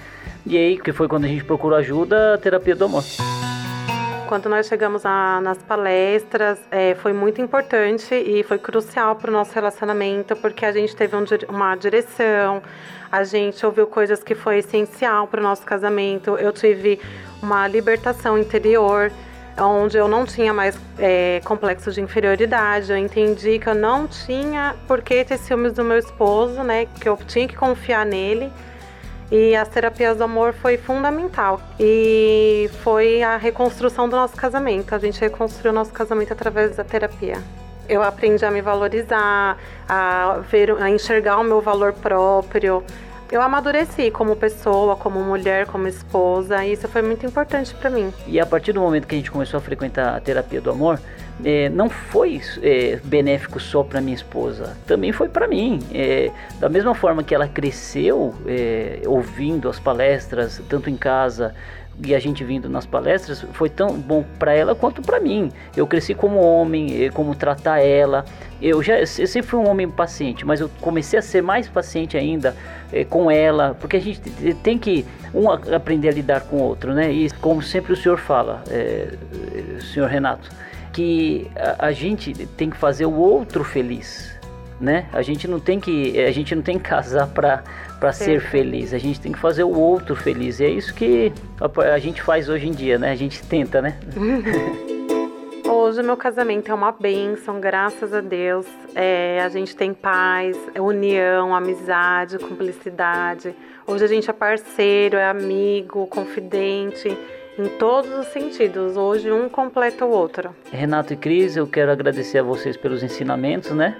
E 0.46 0.56
aí, 0.56 0.78
que 0.78 0.92
foi 0.92 1.08
quando 1.08 1.24
a 1.24 1.28
gente 1.28 1.44
procurou 1.44 1.76
ajuda, 1.76 2.34
a 2.34 2.38
terapia 2.38 2.76
do 2.76 2.84
amor. 2.84 3.02
Quando 4.30 4.48
nós 4.48 4.68
chegamos 4.68 5.04
a, 5.04 5.40
nas 5.40 5.58
palestras, 5.58 6.56
é, 6.70 6.94
foi 6.94 7.12
muito 7.12 7.42
importante 7.42 8.14
e 8.14 8.44
foi 8.44 8.58
crucial 8.58 9.16
para 9.16 9.28
o 9.28 9.32
nosso 9.32 9.52
relacionamento, 9.52 10.36
porque 10.36 10.64
a 10.64 10.70
gente 10.70 10.94
teve 10.94 11.16
um, 11.16 11.24
uma 11.48 11.74
direção, 11.74 12.62
a 13.10 13.24
gente 13.24 13.66
ouviu 13.66 13.88
coisas 13.88 14.22
que 14.22 14.36
foi 14.36 14.58
essencial 14.58 15.26
para 15.26 15.40
o 15.40 15.42
nosso 15.42 15.64
casamento. 15.66 16.36
Eu 16.36 16.52
tive 16.52 17.00
uma 17.42 17.66
libertação 17.66 18.38
interior, 18.38 19.10
onde 19.58 19.96
eu 19.96 20.06
não 20.06 20.24
tinha 20.24 20.54
mais 20.54 20.78
é, 20.96 21.40
complexo 21.44 21.90
de 21.90 22.00
inferioridade. 22.00 22.92
Eu 22.92 22.98
entendi 22.98 23.58
que 23.58 23.68
eu 23.68 23.74
não 23.74 24.06
tinha 24.06 24.76
por 24.86 25.02
que 25.02 25.24
ter 25.24 25.38
ciúmes 25.38 25.72
do 25.72 25.82
meu 25.82 25.98
esposo, 25.98 26.62
né? 26.62 26.86
Que 27.00 27.08
eu 27.08 27.16
tinha 27.16 27.48
que 27.48 27.56
confiar 27.56 28.06
nele 28.06 28.52
e 29.30 29.54
as 29.54 29.68
terapias 29.68 30.18
do 30.18 30.24
amor 30.24 30.52
foi 30.52 30.76
fundamental. 30.76 31.60
E 31.78 32.68
foi 32.82 33.22
a 33.22 33.36
reconstrução 33.36 34.08
do 34.08 34.16
nosso 34.16 34.36
casamento. 34.36 34.94
A 34.94 34.98
gente 34.98 35.20
reconstruiu 35.20 35.72
nosso 35.72 35.92
casamento 35.92 36.32
através 36.32 36.76
da 36.76 36.84
terapia. 36.84 37.36
Eu 37.88 38.02
aprendi 38.02 38.44
a 38.44 38.50
me 38.50 38.60
valorizar, 38.60 39.56
a 39.88 40.38
ver, 40.50 40.70
a 40.80 40.90
enxergar 40.90 41.38
o 41.38 41.44
meu 41.44 41.60
valor 41.60 41.92
próprio. 41.92 42.84
Eu 43.30 43.40
amadureci 43.42 44.10
como 44.10 44.34
pessoa, 44.34 44.96
como 44.96 45.20
mulher, 45.20 45.64
como 45.66 45.86
esposa, 45.86 46.64
e 46.64 46.72
isso 46.72 46.88
foi 46.88 47.00
muito 47.00 47.24
importante 47.24 47.72
para 47.74 47.88
mim. 47.88 48.12
E 48.26 48.40
a 48.40 48.44
partir 48.44 48.72
do 48.72 48.80
momento 48.80 49.06
que 49.06 49.14
a 49.14 49.18
gente 49.18 49.30
começou 49.30 49.58
a 49.58 49.60
frequentar 49.60 50.16
a 50.16 50.20
terapia 50.20 50.60
do 50.60 50.68
amor, 50.68 50.98
é, 51.44 51.68
não 51.68 51.88
foi 51.88 52.40
é, 52.60 52.98
benéfico 53.04 53.60
só 53.60 53.84
para 53.84 54.00
minha 54.00 54.16
esposa, 54.16 54.76
também 54.84 55.12
foi 55.12 55.28
para 55.28 55.46
mim. 55.46 55.78
É, 55.92 56.32
da 56.58 56.68
mesma 56.68 56.92
forma 56.92 57.22
que 57.22 57.32
ela 57.32 57.46
cresceu 57.46 58.34
ouvindo 59.06 59.68
as 59.68 59.78
palestras, 59.78 60.60
tanto 60.68 60.90
em 60.90 60.96
casa 60.96 61.54
e 62.04 62.14
a 62.14 62.18
gente 62.18 62.42
vindo 62.44 62.68
nas 62.68 62.86
palestras, 62.86 63.44
foi 63.52 63.68
tão 63.68 63.98
bom 63.98 64.24
para 64.38 64.52
ela 64.52 64.74
quanto 64.74 65.02
para 65.02 65.20
mim. 65.20 65.50
Eu 65.76 65.86
cresci 65.86 66.14
como 66.14 66.38
homem, 66.38 67.04
é, 67.04 67.10
como 67.10 67.34
tratar 67.34 67.80
ela. 67.80 68.24
Eu 68.60 68.82
já 68.82 68.98
eu 68.98 69.06
sempre 69.06 69.42
fui 69.42 69.58
um 69.58 69.68
homem 69.68 69.88
paciente, 69.88 70.44
mas 70.44 70.60
eu 70.60 70.70
comecei 70.80 71.18
a 71.18 71.22
ser 71.22 71.42
mais 71.42 71.68
paciente 71.68 72.16
ainda 72.16 72.56
é, 72.92 73.04
com 73.04 73.30
ela, 73.30 73.76
porque 73.80 73.96
a 73.96 74.00
gente 74.00 74.20
tem 74.62 74.78
que 74.78 75.04
um 75.34 75.50
aprender 75.50 76.08
a 76.08 76.12
lidar 76.12 76.40
com 76.42 76.56
o 76.56 76.62
outro, 76.62 76.92
né? 76.92 77.10
E 77.10 77.30
como 77.40 77.62
sempre 77.62 77.92
o 77.92 77.96
senhor 77.96 78.18
fala, 78.18 78.62
senhor 79.92 80.08
Renato 80.08 80.50
que 80.92 81.50
a, 81.56 81.86
a 81.86 81.92
gente 81.92 82.32
tem 82.56 82.70
que 82.70 82.76
fazer 82.76 83.06
o 83.06 83.14
outro 83.14 83.64
feliz, 83.64 84.38
né? 84.80 85.06
A 85.12 85.22
gente 85.22 85.46
não 85.46 85.60
tem 85.60 85.78
que 85.78 86.18
a 86.18 86.30
gente 86.30 86.54
não 86.54 86.62
tem 86.62 86.78
que 86.78 86.88
casar 86.88 87.26
para 87.28 87.62
para 88.00 88.12
ser 88.12 88.40
feliz. 88.40 88.94
A 88.94 88.98
gente 88.98 89.20
tem 89.20 89.30
que 89.30 89.38
fazer 89.38 89.62
o 89.62 89.78
outro 89.78 90.16
feliz. 90.16 90.58
E 90.58 90.64
é 90.64 90.70
isso 90.70 90.94
que 90.94 91.32
a, 91.60 91.92
a 91.92 91.98
gente 91.98 92.22
faz 92.22 92.48
hoje 92.48 92.66
em 92.66 92.72
dia, 92.72 92.98
né? 92.98 93.10
A 93.10 93.14
gente 93.14 93.42
tenta, 93.42 93.82
né? 93.82 93.98
Hoje 95.72 96.02
meu 96.02 96.16
casamento 96.16 96.68
é 96.68 96.74
uma 96.74 96.90
bênção, 96.90 97.60
graças 97.60 98.12
a 98.12 98.20
Deus. 98.20 98.66
É, 98.92 99.40
a 99.40 99.48
gente 99.48 99.76
tem 99.76 99.94
paz, 99.94 100.56
união, 100.76 101.54
amizade, 101.54 102.38
cumplicidade. 102.38 103.54
Hoje 103.86 104.04
a 104.04 104.08
gente 104.08 104.28
é 104.28 104.32
parceiro, 104.32 105.16
é 105.16 105.28
amigo, 105.28 106.08
confidente 106.08 107.16
em 107.56 107.68
todos 107.78 108.10
os 108.18 108.26
sentidos. 108.28 108.96
Hoje 108.96 109.30
um 109.30 109.48
completa 109.48 110.04
o 110.04 110.10
outro. 110.10 110.54
Renato 110.72 111.12
e 111.12 111.16
Cris, 111.16 111.56
eu 111.56 111.66
quero 111.66 111.92
agradecer 111.92 112.38
a 112.38 112.42
vocês 112.42 112.76
pelos 112.76 113.02
ensinamentos, 113.02 113.70
né? 113.70 113.96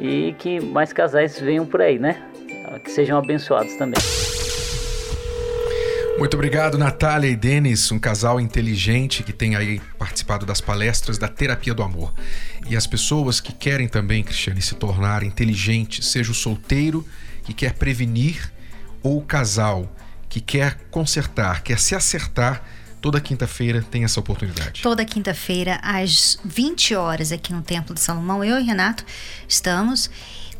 E 0.00 0.34
que 0.38 0.60
mais 0.60 0.92
casais 0.92 1.38
venham 1.40 1.66
por 1.66 1.80
aí, 1.80 1.98
né? 1.98 2.22
Que 2.84 2.90
sejam 2.90 3.18
abençoados 3.18 3.74
também. 3.76 4.00
Muito 6.18 6.32
obrigado, 6.32 6.78
Natália 6.78 7.28
e 7.28 7.36
Denis, 7.36 7.92
um 7.92 7.98
casal 7.98 8.40
inteligente 8.40 9.22
que 9.22 9.34
tem 9.34 9.54
aí 9.54 9.80
participado 9.98 10.46
das 10.46 10.62
palestras 10.62 11.18
da 11.18 11.28
Terapia 11.28 11.74
do 11.74 11.82
Amor. 11.82 12.14
E 12.70 12.74
as 12.74 12.86
pessoas 12.86 13.38
que 13.38 13.52
querem 13.52 13.86
também, 13.86 14.22
Cristiane, 14.22 14.62
se 14.62 14.74
tornar 14.76 15.22
inteligentes, 15.22 16.06
seja 16.06 16.32
o 16.32 16.34
solteiro 16.34 17.06
que 17.44 17.52
quer 17.52 17.74
prevenir 17.74 18.50
ou 19.02 19.18
o 19.18 19.22
casal 19.22 19.94
que 20.26 20.40
quer 20.40 20.78
consertar, 20.90 21.62
quer 21.62 21.78
se 21.78 21.94
acertar, 21.94 22.62
Toda 23.06 23.20
quinta-feira 23.20 23.86
tem 23.88 24.02
essa 24.02 24.18
oportunidade. 24.18 24.82
Toda 24.82 25.04
quinta-feira, 25.04 25.78
às 25.80 26.40
20 26.44 26.96
horas, 26.96 27.30
aqui 27.30 27.52
no 27.52 27.62
Templo 27.62 27.94
de 27.94 28.00
Salomão, 28.00 28.42
eu 28.42 28.58
e 28.58 28.64
Renato 28.64 29.04
estamos. 29.46 30.10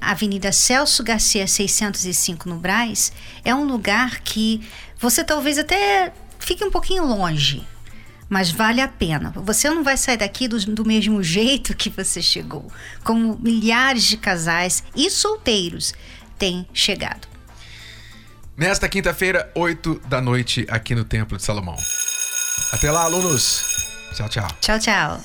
Avenida 0.01 0.53
Celso 0.53 1.03
Garcia 1.03 1.45
605 1.45 2.49
no 2.49 2.55
Braz 2.55 3.11
é 3.45 3.53
um 3.53 3.65
lugar 3.65 4.21
que 4.21 4.61
você 4.97 5.25
talvez 5.25 5.59
até 5.59 6.13
fique 6.39 6.65
um 6.65 6.71
pouquinho 6.71 7.05
longe, 7.05 7.67
mas 8.29 8.49
vale 8.49 8.81
a 8.81 8.87
pena. 8.87 9.33
Você 9.35 9.69
não 9.69 9.83
vai 9.83 9.97
sair 9.97 10.19
daqui 10.19 10.47
do, 10.47 10.57
do, 10.67 10.87
mesmo 10.87 11.21
jeito 11.25 11.77
que 11.77 11.91
você 11.91 12.23
chegou, 12.23 12.71
como 13.03 13.37
milhares 13.43 14.05
de 14.05 14.17
casais 14.17 14.85
e 14.95 15.11
solteiros 15.11 15.93
têm 16.39 16.65
chegado. 16.73 17.27
Nesta 18.57 18.89
quinta-feira, 18.89 19.51
8 19.53 20.03
da 20.07 20.21
noite, 20.21 20.65
aqui 20.71 20.95
no 20.95 21.03
Templo 21.03 21.37
de 21.37 21.43
Salomão. 21.43 21.77
Até 22.73 22.91
lá, 22.91 23.05
alunos. 23.05 23.65
Tchau, 24.15 24.29
tchau. 24.29 24.49
Tchau, 24.61 24.79
tchau. 24.79 25.21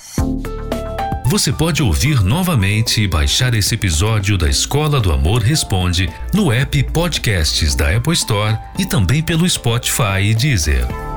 Você 1.25 1.53
pode 1.53 1.81
ouvir 1.81 2.21
novamente 2.21 3.01
e 3.01 3.07
baixar 3.07 3.53
esse 3.53 3.73
episódio 3.75 4.37
da 4.37 4.49
Escola 4.49 4.99
do 4.99 5.13
Amor 5.13 5.41
Responde 5.41 6.11
no 6.33 6.51
app 6.51 6.83
Podcasts 6.91 7.73
da 7.73 7.95
Apple 7.95 8.13
Store 8.13 8.57
e 8.77 8.85
também 8.85 9.23
pelo 9.23 9.49
Spotify 9.49 10.21
e 10.23 10.35
Deezer. 10.35 11.10